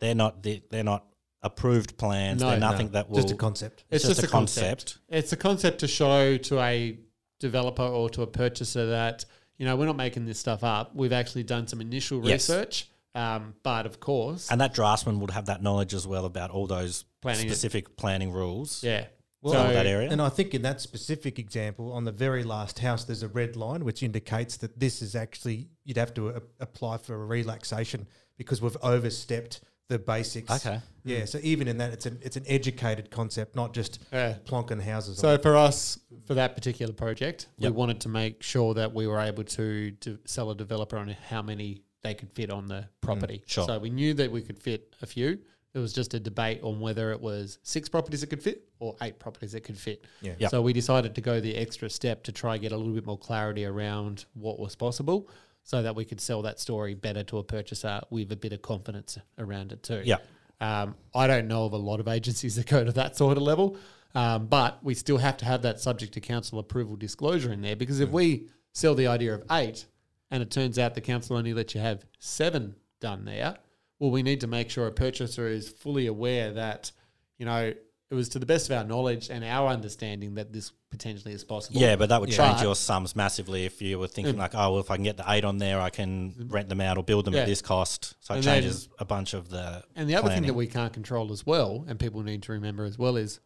They're 0.00 0.14
not 0.14 0.42
they- 0.42 0.62
they're 0.70 0.84
not 0.84 1.04
approved 1.42 1.96
plans. 1.96 2.40
No, 2.40 2.50
they're 2.50 2.58
no, 2.58 2.70
nothing 2.70 2.88
that 2.90 3.08
will 3.08 3.22
Just 3.22 3.32
a 3.32 3.36
concept. 3.36 3.84
It's, 3.90 4.04
just, 4.06 4.22
a 4.22 4.26
concept. 4.26 4.98
It's 5.08 5.32
a 5.32 5.36
concept 5.36 5.80
to 5.80 5.86
show 5.88 6.36
to 6.38 6.58
a 6.60 6.98
developer 7.38 7.82
or 7.84 8.10
to 8.10 8.22
a 8.22 8.26
purchaser 8.26 8.86
that 8.86 9.24
you 9.58 9.64
know 9.64 9.76
we're 9.76 9.86
not 9.86 9.96
making 9.96 10.24
this 10.26 10.38
stuff 10.38 10.64
up. 10.64 10.94
We've 10.94 11.12
actually 11.12 11.44
done 11.44 11.66
some 11.68 11.80
initial 11.80 12.18
Yes. 12.26 12.48
research, 12.48 12.88
um, 13.14 13.54
but 13.62 13.86
of 13.86 14.00
course, 14.00 14.50
And 14.50 14.60
that 14.60 14.74
draftsman 14.74 15.20
would 15.20 15.30
have 15.30 15.46
that 15.46 15.62
knowledge 15.62 15.94
as 15.94 16.06
well 16.06 16.24
about 16.24 16.50
all 16.50 16.66
those 16.66 17.04
Planning 17.22 17.46
it. 17.46 17.50
specific 17.50 17.96
planning 17.96 18.32
rules. 18.32 18.82
yeah. 18.82 19.06
So 19.52 19.52
so 19.66 19.72
that 19.72 19.86
area. 19.86 20.10
And 20.10 20.20
I 20.20 20.28
think 20.28 20.54
in 20.54 20.62
that 20.62 20.80
specific 20.80 21.38
example, 21.38 21.92
on 21.92 22.04
the 22.04 22.12
very 22.12 22.42
last 22.44 22.78
house, 22.80 23.04
there's 23.04 23.22
a 23.22 23.28
red 23.28 23.56
line 23.56 23.84
which 23.84 24.02
indicates 24.02 24.56
that 24.58 24.78
this 24.80 25.02
is 25.02 25.14
actually 25.14 25.68
you'd 25.84 25.96
have 25.96 26.14
to 26.14 26.28
a- 26.28 26.42
apply 26.60 26.98
for 26.98 27.14
a 27.14 27.26
relaxation 27.26 28.06
because 28.36 28.60
we've 28.60 28.76
overstepped 28.82 29.60
the 29.88 29.98
basics. 29.98 30.50
Okay. 30.66 30.80
Yeah. 31.04 31.20
Hmm. 31.20 31.26
So 31.26 31.38
even 31.42 31.68
in 31.68 31.78
that, 31.78 31.92
it's 31.92 32.06
an 32.06 32.18
it's 32.22 32.36
an 32.36 32.44
educated 32.48 33.10
concept, 33.10 33.54
not 33.54 33.72
just 33.72 34.00
Yeah. 34.12 34.34
plonking 34.44 34.82
houses. 34.82 35.18
So 35.18 35.34
on. 35.34 35.38
for 35.40 35.56
us, 35.56 35.98
for 36.26 36.34
that 36.34 36.54
particular 36.56 36.92
project, 36.92 37.46
Yep. 37.58 37.70
we 37.72 37.76
wanted 37.76 38.00
to 38.00 38.08
make 38.08 38.42
sure 38.42 38.74
that 38.74 38.92
we 38.92 39.06
were 39.06 39.20
able 39.20 39.44
to, 39.44 39.92
to 39.92 40.18
sell 40.24 40.50
a 40.50 40.56
developer 40.56 40.96
on 40.96 41.08
how 41.08 41.42
many 41.42 41.82
they 42.02 42.14
could 42.14 42.32
fit 42.32 42.50
on 42.50 42.66
the 42.66 42.88
property. 43.00 43.38
Mm. 43.38 43.48
sure. 43.48 43.66
So 43.66 43.78
we 43.78 43.90
knew 43.90 44.14
that 44.14 44.30
we 44.30 44.42
could 44.42 44.58
fit 44.58 44.94
a 45.02 45.06
few. 45.06 45.38
It 45.76 45.80
was 45.80 45.92
just 45.92 46.14
a 46.14 46.20
debate 46.20 46.60
on 46.62 46.80
whether 46.80 47.12
it 47.12 47.20
was 47.20 47.58
six 47.62 47.86
properties 47.86 48.22
that 48.22 48.28
could 48.28 48.42
fit 48.42 48.66
or 48.78 48.96
eight 49.02 49.18
properties 49.18 49.52
that 49.52 49.60
could 49.60 49.76
fit. 49.76 50.02
Yeah. 50.22 50.32
Yep. 50.38 50.50
So 50.50 50.62
we 50.62 50.72
decided 50.72 51.14
to 51.16 51.20
go 51.20 51.38
the 51.38 51.54
extra 51.54 51.90
step 51.90 52.22
to 52.24 52.32
try 52.32 52.54
and 52.54 52.62
get 52.62 52.72
a 52.72 52.76
little 52.78 52.94
bit 52.94 53.04
more 53.04 53.18
clarity 53.18 53.66
around 53.66 54.24
what 54.32 54.58
was 54.58 54.74
possible 54.74 55.28
so 55.64 55.82
that 55.82 55.94
we 55.94 56.06
could 56.06 56.18
sell 56.18 56.40
that 56.42 56.58
story 56.60 56.94
better 56.94 57.22
to 57.24 57.36
a 57.36 57.44
purchaser 57.44 58.00
with 58.08 58.32
a 58.32 58.36
bit 58.36 58.54
of 58.54 58.62
confidence 58.62 59.18
around 59.36 59.70
it 59.70 59.82
too. 59.82 60.00
Yeah. 60.02 60.16
Um, 60.62 60.94
I 61.14 61.26
don't 61.26 61.46
know 61.46 61.66
of 61.66 61.74
a 61.74 61.76
lot 61.76 62.00
of 62.00 62.08
agencies 62.08 62.56
that 62.56 62.66
go 62.66 62.82
to 62.82 62.92
that 62.92 63.14
sort 63.14 63.36
of 63.36 63.42
level, 63.42 63.76
um, 64.14 64.46
but 64.46 64.82
we 64.82 64.94
still 64.94 65.18
have 65.18 65.36
to 65.36 65.44
have 65.44 65.60
that 65.60 65.78
subject 65.78 66.14
to 66.14 66.20
council 66.20 66.58
approval 66.58 66.96
disclosure 66.96 67.52
in 67.52 67.60
there 67.60 67.76
because 67.76 68.00
if 68.00 68.08
we 68.08 68.48
sell 68.72 68.94
the 68.94 69.08
idea 69.08 69.34
of 69.34 69.44
eight 69.50 69.84
and 70.30 70.42
it 70.42 70.50
turns 70.50 70.78
out 70.78 70.94
the 70.94 71.02
council 71.02 71.36
only 71.36 71.52
lets 71.52 71.74
you 71.74 71.82
have 71.82 72.06
seven 72.18 72.76
done 73.00 73.26
there, 73.26 73.58
well, 73.98 74.10
we 74.10 74.22
need 74.22 74.40
to 74.42 74.46
make 74.46 74.70
sure 74.70 74.86
a 74.86 74.92
purchaser 74.92 75.48
is 75.48 75.68
fully 75.68 76.06
aware 76.06 76.52
that, 76.52 76.92
you 77.38 77.46
know, 77.46 77.72
it 78.08 78.14
was 78.14 78.28
to 78.30 78.38
the 78.38 78.46
best 78.46 78.70
of 78.70 78.76
our 78.76 78.84
knowledge 78.84 79.30
and 79.30 79.42
our 79.42 79.68
understanding 79.68 80.34
that 80.36 80.52
this 80.52 80.70
potentially 80.90 81.34
is 81.34 81.42
possible. 81.42 81.80
Yeah, 81.80 81.96
but 81.96 82.08
that 82.10 82.20
would 82.20 82.30
change 82.30 82.58
But- 82.58 82.62
your 82.62 82.76
sums 82.76 83.16
massively 83.16 83.64
if 83.64 83.82
you 83.82 83.98
were 83.98 84.06
thinking 84.06 84.34
mm. 84.34 84.38
like, 84.38 84.54
oh, 84.54 84.72
well, 84.72 84.80
if 84.80 84.90
I 84.90 84.96
can 84.96 85.04
get 85.04 85.16
the 85.16 85.24
eight 85.26 85.44
on 85.44 85.58
there, 85.58 85.80
I 85.80 85.90
can 85.90 86.32
mm. 86.32 86.52
rent 86.52 86.68
them 86.68 86.80
out 86.80 86.98
or 86.98 87.04
build 87.04 87.24
them 87.24 87.34
Yeah. 87.34 87.40
at 87.40 87.46
this 87.46 87.62
cost. 87.62 88.14
So 88.20 88.34
it 88.34 88.38
And 88.38 88.46
then- 88.46 88.62
changes 88.62 88.88
a 88.98 89.04
bunch 89.04 89.34
of 89.34 89.48
the. 89.48 89.82
And 89.96 90.08
the 90.08 90.14
other 90.14 90.30
thing 90.30 90.46
that 90.46 90.54
we 90.54 90.68
can't 90.68 90.92
control 90.92 91.32
as 91.32 91.44
well, 91.44 91.84
and 91.88 91.98
people 91.98 92.22
need 92.22 92.42
to 92.44 92.52
remember 92.52 92.84
as 92.84 92.96
well, 92.96 93.16
is 93.16 93.40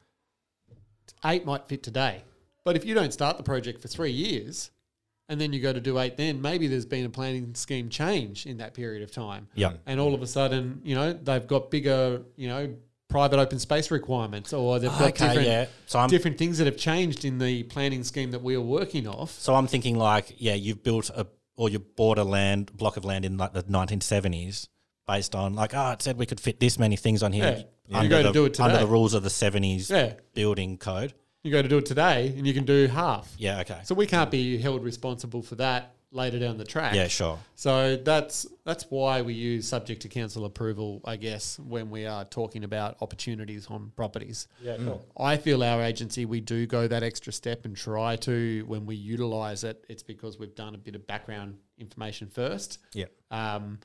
eight 1.24 1.46
might 1.46 1.66
fit 1.66 1.83
today. 1.83 2.24
But 2.64 2.77
if 2.77 2.85
you 2.85 2.94
don't 2.94 3.12
start 3.12 3.38
the 3.38 3.42
project 3.42 3.81
for 3.81 3.88
three 3.88 4.12
years 4.12 4.70
and 5.31 5.40
then 5.40 5.53
you 5.55 5.61
go 5.61 5.73
to 5.73 5.81
do 5.81 5.99
eight, 5.99 6.16
then 6.16 6.43
maybe 6.43 6.66
there's 6.66 6.85
been 6.85 7.07
a 7.07 7.09
planning 7.09 7.55
scheme 7.55 7.88
change 7.88 8.45
in 8.47 8.59
that 8.59 8.75
period 8.75 9.03
of 9.03 9.12
time. 9.12 9.47
Yeah. 9.55 9.75
And 9.87 9.99
all 10.01 10.12
of 10.12 10.21
a 10.21 10.27
sudden, 10.27 10.83
you 10.85 10.95
know, 10.97 11.12
they've 11.14 11.47
got 11.47 11.71
bigger, 11.71 12.23
you 12.37 12.49
know, 12.49 12.75
private 13.09 13.38
open 13.38 13.59
space 13.59 13.90
requirements 13.90 14.53
or 14.53 14.79
they've 14.79 14.90
got 14.90 15.11
Okay, 15.11 15.29
different, 15.29 15.47
yeah. 15.49 15.66
So 15.87 15.99
I'm 16.01 16.09
different 16.09 16.37
things 16.37 16.59
that 16.59 16.66
have 16.66 16.77
changed 16.77 17.25
in 17.25 17.38
the 17.38 17.62
planning 17.64 18.03
scheme 18.05 18.33
that 18.33 18.43
we 18.43 18.55
are 18.57 18.61
working 18.61 19.07
off. 19.09 19.31
so 19.33 19.55
I'm 19.55 19.66
thinking 19.69 19.97
like, 19.97 20.35
yeah, 20.38 20.55
you've 20.55 20.83
built 20.83 21.11
a 21.11 21.27
or 21.57 21.69
you 21.69 21.79
bought 21.79 22.19
a 22.19 22.25
land 22.25 22.75
block 22.77 22.97
of 22.97 23.05
land 23.05 23.25
in 23.25 23.37
like 23.37 23.53
the 23.53 23.62
1970s 23.64 24.66
based 25.07 25.35
on 25.35 25.55
like, 25.55 25.75
oh, 25.75 25.93
it 25.93 26.03
said 26.03 26.16
we 26.19 26.27
could 26.27 26.40
fit 26.40 26.59
this 26.61 26.79
many 26.79 26.97
things 26.97 27.23
on 27.23 27.33
here 27.33 27.64
Yeah. 27.88 27.99
Under, 27.99 28.23
the, 28.23 28.33
do 28.33 28.45
it 28.47 28.61
under 28.61 28.79
the 28.79 28.87
rules 28.87 29.14
of 29.14 29.23
the 29.23 29.29
70s 29.29 29.90
Yeah. 29.90 30.14
building 30.35 30.79
code. 30.79 31.12
You 31.42 31.50
go 31.50 31.62
to 31.62 31.68
do 31.68 31.79
it 31.79 31.87
today 31.87 32.35
and 32.37 32.46
you 32.46 32.53
can 32.53 32.64
do 32.64 32.87
half. 32.87 33.33
Yeah. 33.38 33.61
Okay. 33.61 33.81
So 33.85 33.94
we 33.94 34.07
can't 34.07 34.31
be 34.31 34.59
held 34.59 34.85
responsible 34.85 35.42
for 35.42 35.55
that 35.57 35.94
later 36.12 36.38
down 36.38 36.59
the 36.59 36.64
track. 36.64 36.94
yeah. 36.94 37.07
Sure. 37.09 37.38
So 37.55 37.96
that's 37.96 38.46
that's 38.64 38.85
why 38.90 39.22
we 39.22 39.33
use 39.33 39.66
subject 39.66 40.03
to 40.03 40.09
council 40.09 40.44
approval, 40.44 41.00
I 41.05 41.16
guess, 41.16 41.59
when 41.59 41.88
we 41.88 42.05
are 42.05 42.24
talking 42.24 42.64
about 42.64 42.96
opportunities 43.00 43.66
on 43.68 43.92
properties. 43.96 44.48
Yeah. 44.62 44.76
Cool. 44.76 45.07
I 45.16 45.37
feel 45.38 45.62
our 45.62 45.83
agency 45.83 46.26
we 46.26 46.40
do 46.40 46.66
go 46.66 46.87
that 46.88 47.03
extra 47.03 47.33
step 47.33 47.64
and 47.64 47.74
try 47.76 48.16
to 48.16 48.64
when 48.66 48.85
we 48.85 48.96
utilize 48.96 49.64
it. 49.64 49.85
It's 49.88 50.03
because 50.03 50.38
we've 50.38 50.55
done 50.55 50.74
a 50.74 50.79
bit 50.79 50.94
of 50.94 51.07
background 51.07 51.57
information 51.79 52.29
first. 52.29 52.79
yeah. 52.92 53.07
Um, 53.31 53.79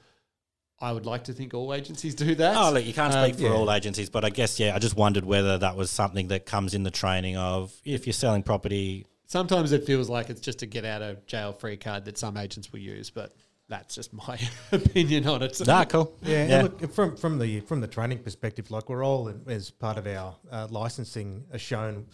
I 0.79 0.91
would 0.91 1.05
like 1.05 1.23
to 1.25 1.33
think 1.33 1.53
all 1.53 1.73
agencies 1.73 2.15
do 2.15 2.35
that. 2.35 2.57
Oh, 2.57 2.71
look, 2.71 2.85
you 2.85 2.93
can't 2.93 3.13
Um, 3.13 3.31
speak 3.31 3.39
for 3.39 3.53
all 3.53 3.71
agencies, 3.71 4.09
but 4.09 4.25
I 4.25 4.29
guess 4.29 4.59
yeah, 4.59 4.75
I 4.75 4.79
just 4.79 4.95
wondered 4.95 5.23
whether 5.23 5.57
that 5.57 5.75
was 5.77 5.89
something 5.89 6.27
that 6.29 6.45
comes 6.45 6.73
in 6.73 6.83
the 6.83 6.91
training 6.91 7.37
of 7.37 7.73
if 7.85 8.05
you're 8.05 8.13
selling 8.13 8.43
property. 8.43 9.05
Sometimes 9.25 9.71
it 9.71 9.85
feels 9.85 10.09
like 10.09 10.29
it's 10.29 10.41
just 10.41 10.61
a 10.61 10.65
get 10.65 10.83
out 10.85 11.01
of 11.01 11.25
jail 11.27 11.53
free 11.53 11.77
card 11.77 12.05
that 12.05 12.17
some 12.17 12.35
agents 12.37 12.71
will 12.73 12.79
use, 12.79 13.09
but 13.09 13.33
that's 13.69 13.95
just 13.95 14.11
my 14.13 14.37
opinion 14.71 15.25
on 15.27 15.41
it. 15.43 15.65
Nah, 15.65 15.85
cool. 15.85 16.13
Yeah, 16.21 16.37
and 16.41 16.49
Yeah. 16.51 16.61
look 16.63 16.91
from 16.93 17.15
from 17.15 17.39
the 17.39 17.61
from 17.61 17.79
the 17.79 17.87
training 17.87 18.19
perspective, 18.19 18.69
like 18.69 18.89
we're 18.89 19.03
all 19.03 19.33
as 19.47 19.71
part 19.71 19.97
of 19.97 20.05
our 20.07 20.35
uh, 20.51 20.67
licensing 20.69 21.45
are 21.53 21.57
shown, 21.57 22.05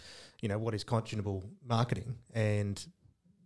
you 0.42 0.50
know, 0.50 0.60
what 0.60 0.76
is 0.76 0.84
conscionable 0.84 1.44
marketing, 1.68 2.16
and 2.34 2.86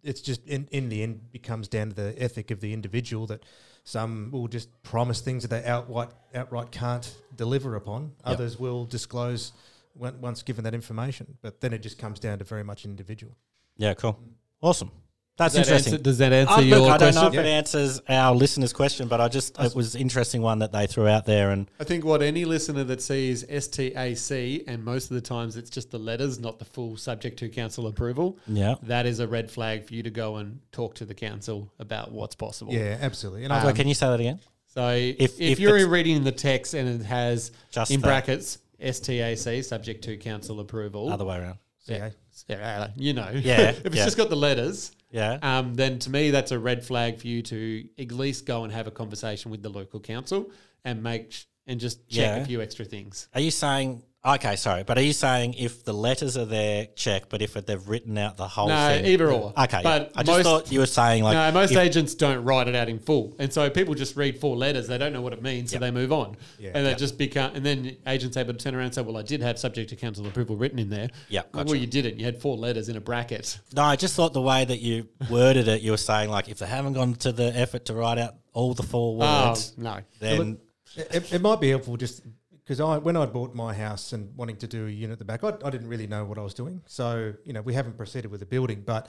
it's 0.03 0.21
just 0.21 0.45
in 0.45 0.67
in 0.71 0.89
the 0.89 1.01
end 1.03 1.31
becomes 1.31 1.67
down 1.69 1.89
to 1.89 1.95
the 1.95 2.21
ethic 2.21 2.51
of 2.51 2.59
the 2.59 2.73
individual 2.73 3.25
that 3.27 3.43
some 3.85 4.29
will 4.31 4.47
just 4.47 4.67
promise 4.83 5.21
things 5.21 5.43
that 5.43 5.49
they 5.49 5.63
outright 5.63 6.09
outright 6.33 6.71
can't 6.71 7.15
deliver 7.35 7.75
upon. 7.75 8.11
Others 8.25 8.59
will 8.59 8.85
disclose 8.85 9.53
once 9.95 10.41
given 10.43 10.63
that 10.65 10.73
information, 10.73 11.37
but 11.41 11.61
then 11.61 11.71
it 11.71 11.79
just 11.79 11.97
comes 11.97 12.19
down 12.19 12.39
to 12.39 12.43
very 12.43 12.63
much 12.63 12.83
individual. 12.83 13.37
Yeah, 13.77 13.93
cool. 13.93 14.19
Awesome. 14.61 14.91
That's 15.37 15.53
Does 15.53 15.67
that 15.67 15.71
interesting. 15.73 15.93
answer, 15.95 16.03
does 16.03 16.17
that 16.19 16.31
answer 16.31 16.53
Uh, 16.53 16.59
your 16.61 16.79
look, 16.79 16.91
I 16.91 16.97
don't 16.97 17.13
know 17.13 17.21
question? 17.23 17.39
if 17.41 17.45
it 17.45 17.49
answers 17.49 18.01
our 18.07 18.33
listeners' 18.33 18.71
question, 18.71 19.09
but 19.09 19.19
I 19.19 19.27
just 19.27 19.59
it 19.59 19.75
was 19.75 19.93
interesting 19.93 20.41
one 20.41 20.59
that 20.59 20.71
they 20.71 20.87
threw 20.87 21.07
out 21.09 21.25
there, 21.25 21.51
and 21.51 21.69
I 21.77 21.83
think 21.83 22.05
what 22.05 22.21
any 22.21 22.45
listener 22.45 22.85
that 22.85 23.01
sees 23.01 23.43
STAC, 23.43 24.63
and 24.67 24.83
most 24.83 25.11
of 25.11 25.15
the 25.15 25.21
times 25.21 25.57
it's 25.57 25.69
just 25.69 25.91
the 25.91 25.99
letters, 25.99 26.39
not 26.39 26.59
the 26.59 26.65
full 26.65 26.95
subject 26.97 27.37
to 27.39 27.49
council 27.49 27.87
approval, 27.87 28.37
yeah. 28.47 28.75
that 28.83 29.05
is 29.05 29.19
a 29.19 29.27
red 29.27 29.51
flag 29.51 29.85
for 29.85 29.93
you 29.93 30.03
to 30.03 30.09
go 30.09 30.37
and 30.37 30.59
talk 30.71 30.95
to 30.95 31.05
the 31.05 31.13
council 31.13 31.69
about 31.79 32.11
what's 32.13 32.35
possible. 32.35 32.73
Yeah, 32.73 32.97
absolutely. 33.01 33.43
And 33.43 33.51
I 33.51 33.61
So 33.61 33.73
can 33.73 33.87
you 33.89 33.93
say 33.93 34.07
that 34.07 34.19
again? 34.19 34.39
So 34.73 34.89
if, 34.89 35.15
If- 35.19 35.31
if, 35.33 35.39
if 35.53 35.59
you're 35.59 35.87
reading 35.87 36.23
the 36.23 36.31
text 36.31 36.73
and 36.73 37.01
it 37.01 37.05
has 37.05 37.51
Just 37.71 37.91
in 37.91 37.99
that. 38.01 38.07
brackets 38.07 38.59
STAC, 38.81 39.63
subject 39.63 40.03
to 40.05 40.17
council 40.17 40.59
approval, 40.59 41.11
Other 41.11 41.25
way 41.25 41.37
around. 41.39 41.57
yeah, 41.87 42.09
yeah, 42.47 42.87
you 42.95 43.13
know, 43.13 43.29
Yeah, 43.33 43.61
if 43.69 43.85
it's 43.85 43.95
yeah. 43.95 44.05
just 44.05 44.17
got 44.17 44.29
the 44.29 44.35
letters, 44.35 44.91
Yeah. 45.15 45.39
um, 45.41 45.75
then 45.75 45.99
to 45.99 46.09
me 46.09 46.31
that's 46.31 46.51
a 46.51 46.59
red 46.59 46.83
flag 46.85 47.19
for 47.21 47.27
you 47.27 47.41
to 47.43 47.87
at 47.97 48.11
least 48.11 48.45
go 48.45 48.63
and 48.65 48.73
have 48.73 48.85
a 48.87 48.91
conversation 48.91 49.49
with 49.51 49.61
the 49.63 49.69
local 49.69 49.99
council 49.99 50.51
and 50.83 51.01
make 51.01 51.31
sh- 51.31 51.45
and 51.67 51.79
just 51.79 51.97
check 52.09 52.37
Yeah. 52.37 52.43
a 52.43 52.45
few 52.45 52.61
extra 52.61 52.85
things. 52.85 53.27
Are 53.33 53.41
you 53.41 53.49
saying? 53.51 54.03
Okay, 54.25 54.55
sorry, 54.55 54.83
but 54.83 54.97
are 54.97 55.03
you 55.03 55.13
saying 55.13 55.53
if 55.53 55.83
the 55.83 55.93
letters 55.93 56.35
are 56.35 56.45
there, 56.45 56.87
check, 56.95 57.29
but 57.29 57.43
if 57.43 57.53
they've 57.53 57.87
written 57.87 58.17
out 58.17 58.37
the 58.37 58.47
whole 58.47 58.67
No, 58.67 58.87
thing, 58.87 59.05
either 59.05 59.31
or. 59.31 59.53
Okay, 59.55 59.81
but 59.83 60.11
I 60.15 60.23
just 60.23 60.37
most, 60.39 60.43
thought 60.43 60.71
you 60.71 60.79
were 60.79 60.87
saying 60.87 61.23
like 61.23 61.35
no, 61.35 61.51
most 61.51 61.73
if- 61.73 61.77
agents 61.77 62.15
don't 62.15 62.43
write 62.43 62.67
it 62.67 62.73
out 62.75 62.89
in 62.89 62.97
full, 62.97 63.35
and 63.37 63.53
so 63.53 63.69
people 63.69 63.93
just 63.93 64.15
read 64.15 64.39
four 64.39 64.55
letters. 64.57 64.87
They 64.87 64.97
don't 64.97 65.13
know 65.13 65.21
what 65.21 65.33
it 65.33 65.43
means, 65.43 65.71
so 65.71 65.77
they 65.77 65.91
move 65.91 66.11
on, 66.11 66.37
Yeah. 66.57 66.71
and 66.73 66.83
they 66.83 66.89
Yep. 66.91 66.97
just 66.97 67.17
become. 67.19 67.51
And 67.53 67.63
then 67.63 67.97
agents 68.07 68.35
able 68.35 68.53
to 68.53 68.59
turn 68.59 68.73
around 68.73 68.85
and 68.85 68.95
say, 68.95 69.01
"Well, 69.03 69.17
I 69.17 69.21
did 69.21 69.41
have 69.43 69.59
subject 69.59 69.91
to 69.91 69.95
council 69.95 70.25
approval 70.25 70.55
written 70.55 70.79
in 70.79 70.89
there." 70.89 71.09
Yep, 71.29 71.49
Well, 71.53 71.63
gotcha. 71.65 71.77
you 71.77 71.85
didn't. 71.85 72.17
You 72.17 72.25
had 72.25 72.41
four 72.41 72.57
letters 72.57 72.89
in 72.89 72.95
a 72.95 73.01
bracket. 73.01 73.59
No, 73.75 73.83
I 73.83 73.95
just 73.95 74.15
thought 74.15 74.33
the 74.33 74.41
way 74.41 74.65
that 74.65 74.79
you 74.79 75.07
worded 75.29 75.67
it, 75.67 75.81
you 75.81 75.91
were 75.91 75.97
saying 75.97 76.31
like 76.31 76.49
if 76.49 76.57
they 76.57 76.65
haven't 76.65 76.93
gone 76.93 77.13
to 77.15 77.31
the 77.31 77.55
effort 77.55 77.85
to 77.85 77.93
write 77.93 78.17
out 78.17 78.33
all 78.53 78.73
the 78.73 78.81
four 78.83 79.23
oh, 79.23 79.47
words, 79.49 79.73
no, 79.77 79.99
then 80.19 80.57
It, 80.95 81.33
it 81.33 81.41
might 81.41 81.59
be 81.59 81.69
helpful 81.69 81.97
just 81.97 82.21
because 82.65 82.79
I 82.79 82.97
when 82.97 83.15
I 83.15 83.25
bought 83.27 83.53
my 83.53 83.73
house 83.73 84.11
and 84.11 84.35
wanting 84.35 84.57
to 84.57 84.67
do 84.67 84.87
a 84.87 84.89
unit 84.89 85.13
at 85.13 85.19
the 85.19 85.25
back, 85.25 85.43
I, 85.43 85.53
I 85.63 85.69
didn't 85.69 85.87
really 85.87 86.07
know 86.07 86.25
what 86.25 86.37
I 86.37 86.41
was 86.41 86.53
doing. 86.53 86.81
So 86.87 87.33
you 87.43 87.53
know, 87.53 87.61
we 87.61 87.73
haven't 87.73 87.95
proceeded 87.95 88.31
with 88.31 88.39
the 88.39 88.45
building, 88.45 88.83
but 88.85 89.07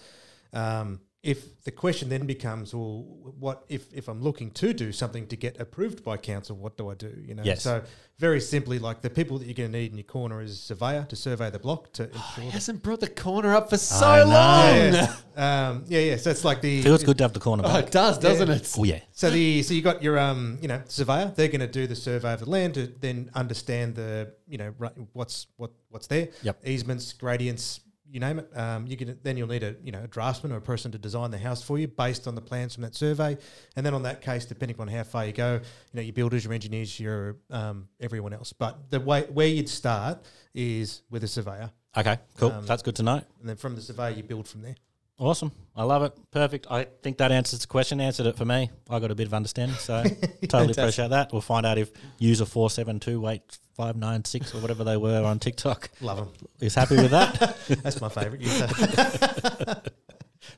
um, 0.53 1.01
if 1.33 1.63
the 1.65 1.71
question 1.73 2.09
then 2.09 2.25
becomes, 2.27 2.73
well, 2.75 3.05
what 3.39 3.65
if 3.69 3.93
if 3.93 4.09
I'm 4.09 4.23
looking 4.23 4.51
to 4.53 4.73
do 4.73 4.93
something 4.93 5.27
to 5.27 5.37
get 5.37 5.61
approved 5.61 6.05
by 6.05 6.17
council? 6.17 6.57
What 6.57 6.77
do 6.77 6.89
I 6.89 6.95
do? 6.95 7.13
You 7.29 7.35
know, 7.35 7.43
Yes. 7.45 7.63
so 7.63 7.83
very 8.19 8.41
simply, 8.41 8.79
like 8.79 9.03
the 9.03 9.11
people 9.11 9.39
that 9.39 9.47
you're 9.47 9.55
going 9.63 9.73
to 9.73 9.79
need 9.79 9.91
in 9.91 9.99
your 9.99 10.05
corner 10.05 10.41
is 10.41 10.53
a 10.53 10.57
surveyor 10.57 11.05
to 11.11 11.17
survey 11.17 11.51
the 11.51 11.59
block 11.59 11.93
to 11.95 12.05
ensure. 12.05 12.45
He 12.45 12.51
hasn't 12.51 12.83
brought 12.83 13.01
the 13.01 13.09
corner 13.09 13.55
up 13.57 13.69
for 13.71 13.77
so 13.77 14.07
I 14.07 14.23
long. 14.23 14.93
yeah, 14.95 15.17
um, 15.71 15.85
yeah, 15.89 16.01
yeah. 16.01 16.17
So 16.17 16.31
it's 16.31 16.45
like 16.45 16.61
the 16.63 16.81
Feels 16.83 17.03
good 17.05 17.19
to 17.19 17.25
have 17.25 17.33
the 17.33 17.41
corner 17.41 17.65
Oh, 17.67 17.79
it 17.79 17.91
does, 17.91 18.19
doesn't 18.19 18.49
it? 18.49 18.75
Oh 18.79 18.85
yeah. 18.85 19.01
So 19.13 19.29
the 19.31 19.63
so 19.65 19.75
you 19.75 19.83
got 19.83 20.03
your 20.03 20.19
um 20.19 20.59
you 20.63 20.69
know 20.69 20.81
surveyor. 20.87 21.33
They're 21.35 21.49
going 21.49 21.61
to 21.61 21.67
do 21.81 21.87
the 21.89 21.97
survey 21.97 22.33
of 22.35 22.41
the 22.41 22.49
land 22.51 22.75
to 22.75 22.87
then 22.87 23.31
understand 23.35 23.97
the 23.97 24.33
you 24.47 24.59
know 24.59 24.73
ru- 24.79 25.09
what's 25.13 25.49
what 25.57 25.73
what's 25.91 26.07
there. 26.07 26.29
Yep. 26.43 26.67
Easements, 26.67 27.13
gradients, 27.13 27.81
you 28.11 28.21
name 28.21 28.39
it. 28.39 28.51
Um, 28.57 28.87
you 28.87 28.97
can 28.97 29.19
then 29.23 29.37
you'll 29.37 29.49
need 29.49 29.63
a 29.63 29.75
you 29.83 29.93
know 29.93 30.03
a 30.05 30.07
draftsman 30.07 30.53
or 30.53 30.57
a 30.57 30.61
person 30.61 30.93
to 30.93 30.99
design 30.99 31.31
the 31.31 31.39
house 31.39 31.63
for 31.63 31.79
you 31.79 31.89
based 31.89 32.27
on 32.27 32.35
the 32.35 32.41
plans 32.41 32.75
from 32.75 32.83
that 32.83 32.95
survey. 32.95 33.37
And 33.77 33.85
then 33.85 33.95
on 33.95 34.03
that 34.05 34.21
case, 34.23 34.45
depending 34.45 34.79
on 34.81 34.89
how 34.89 35.03
far 35.03 35.27
you 35.27 35.33
go, 35.33 35.55
you 35.55 35.61
know 35.95 36.03
your 36.03 36.13
builders, 36.13 36.45
your 36.45 36.53
engineers, 36.53 36.99
your 37.01 37.37
um, 37.51 37.89
everyone 38.01 38.33
else. 38.33 38.53
But 38.53 38.91
the 38.91 39.01
way 39.01 39.23
where 39.33 39.49
you'd 39.49 39.69
start 39.69 40.25
is 40.55 41.03
with 41.11 41.25
a 41.25 41.29
surveyor, 41.29 41.71
Okay, 41.97 42.19
cool. 42.37 42.53
Um, 42.53 42.67
That's 42.67 42.83
good 42.83 42.97
to 42.97 43.03
know. 43.03 43.23
and 43.41 43.49
then 43.49 43.57
from 43.57 43.75
the 43.75 43.81
surveyor 43.81 44.11
you 44.17 44.23
build 44.23 44.47
from 44.47 44.63
there. 44.63 44.75
Awesome. 45.19 45.53
I 45.75 45.83
love 45.85 46.03
it. 46.03 46.13
Perfect. 46.31 46.67
I 46.71 46.85
think 47.03 47.19
that 47.19 47.33
answers 47.33 47.61
the 47.61 47.67
question. 47.67 48.01
Answered 48.01 48.27
it 48.27 48.37
for 48.37 48.45
me. 48.45 48.71
I 48.89 48.99
got 48.99 49.11
a 49.11 49.15
bit 49.15 49.27
of 49.27 49.35
understanding, 49.35 49.77
so 49.77 50.03
totally 50.49 50.73
appreciate 50.73 51.11
that. 51.11 51.33
We'll 51.33 51.41
find 51.41 51.65
out 51.65 51.79
if 51.79 51.91
user 52.19 52.45
four 52.45 52.69
seven 52.71 53.01
two 53.01 53.27
eight 53.29 53.59
five 53.75 53.97
nine 53.97 54.25
six 54.25 54.55
or 54.55 54.59
whatever 54.59 54.85
they 54.85 54.97
were 54.97 55.23
on 55.25 55.39
TikTok 55.39 55.91
Love 56.01 56.19
them. 56.19 56.29
is 56.61 56.75
happy 56.75 56.97
with 56.97 57.11
that. 57.11 57.57
That's 57.83 58.01
my 58.01 58.09
favourite 58.09 58.41
user. 58.41 58.67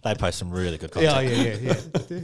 they 0.05 0.15
post 0.15 0.39
some 0.39 0.51
really 0.51 0.79
good 0.79 0.91
content. 0.91 1.29
yeah, 1.29 1.43
yeah, 1.43 1.57
yeah, 1.61 1.75
yeah. 2.11 2.21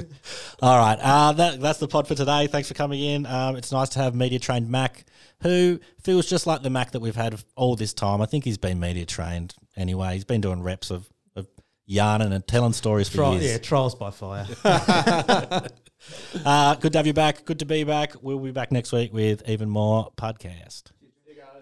All 0.62 0.79
right, 0.79 0.99
uh, 1.01 1.33
that, 1.33 1.61
that's 1.61 1.79
the 1.79 1.88
pod 1.88 2.07
for 2.07 2.14
today. 2.14 2.47
Thanks 2.47 2.68
for 2.68 2.75
coming 2.75 3.01
in. 3.01 3.27
Um, 3.27 3.57
it's 3.57 3.73
nice 3.73 3.88
to 3.90 4.01
have 4.01 4.14
media 4.14 4.38
trained 4.38 4.68
Mac, 4.70 5.05
who 5.42 5.81
feels 6.03 6.27
just 6.27 6.47
like 6.47 6.62
the 6.62 6.70
Mac 6.70 6.92
that 6.92 7.01
we've 7.01 7.16
had 7.16 7.42
all 7.57 7.75
this 7.77 7.92
time. 7.92 8.20
I 8.20 8.27
think 8.27 8.44
he's 8.44 8.59
been 8.59 8.79
media 8.79 9.07
trained 9.07 9.55
anyway. 9.77 10.14
He's 10.14 10.25
been 10.25 10.40
doing 10.40 10.62
reps 10.62 10.90
of 10.90 11.09
yarning 11.87 12.33
and 12.33 12.47
telling 12.47 12.73
stories 12.73 13.09
for 13.09 13.16
Tri- 13.18 13.33
years. 13.33 13.44
yeah, 13.44 13.59
trials 13.59 13.94
by 13.94 14.11
fire. 14.11 14.47
Uh, 16.44 16.75
good 16.75 16.92
to 16.92 16.99
have 16.99 17.07
you 17.07 17.14
back. 17.14 17.47
Good 17.47 17.61
to 17.61 17.64
be 17.64 17.83
back. 17.83 18.12
We'll 18.20 18.38
be 18.38 18.51
back 18.51 18.70
next 18.70 18.92
week 18.92 19.11
with 19.14 19.42
even 19.49 19.70
more 19.70 20.11
podcast. 20.18 20.90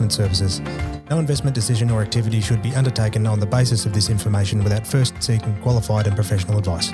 investment 0.00 0.12
services. 0.12 0.60
No 1.08 1.18
investment 1.18 1.54
decision 1.54 1.90
or 1.90 2.02
activity 2.02 2.40
should 2.40 2.62
be 2.62 2.74
undertaken 2.74 3.26
on 3.26 3.38
the 3.38 3.46
basis 3.46 3.86
of 3.86 3.92
this 3.92 4.10
information 4.10 4.64
without 4.64 4.86
first 4.86 5.14
seeking 5.22 5.56
qualified 5.62 6.06
and 6.06 6.16
professional 6.16 6.58
advice. 6.58 6.90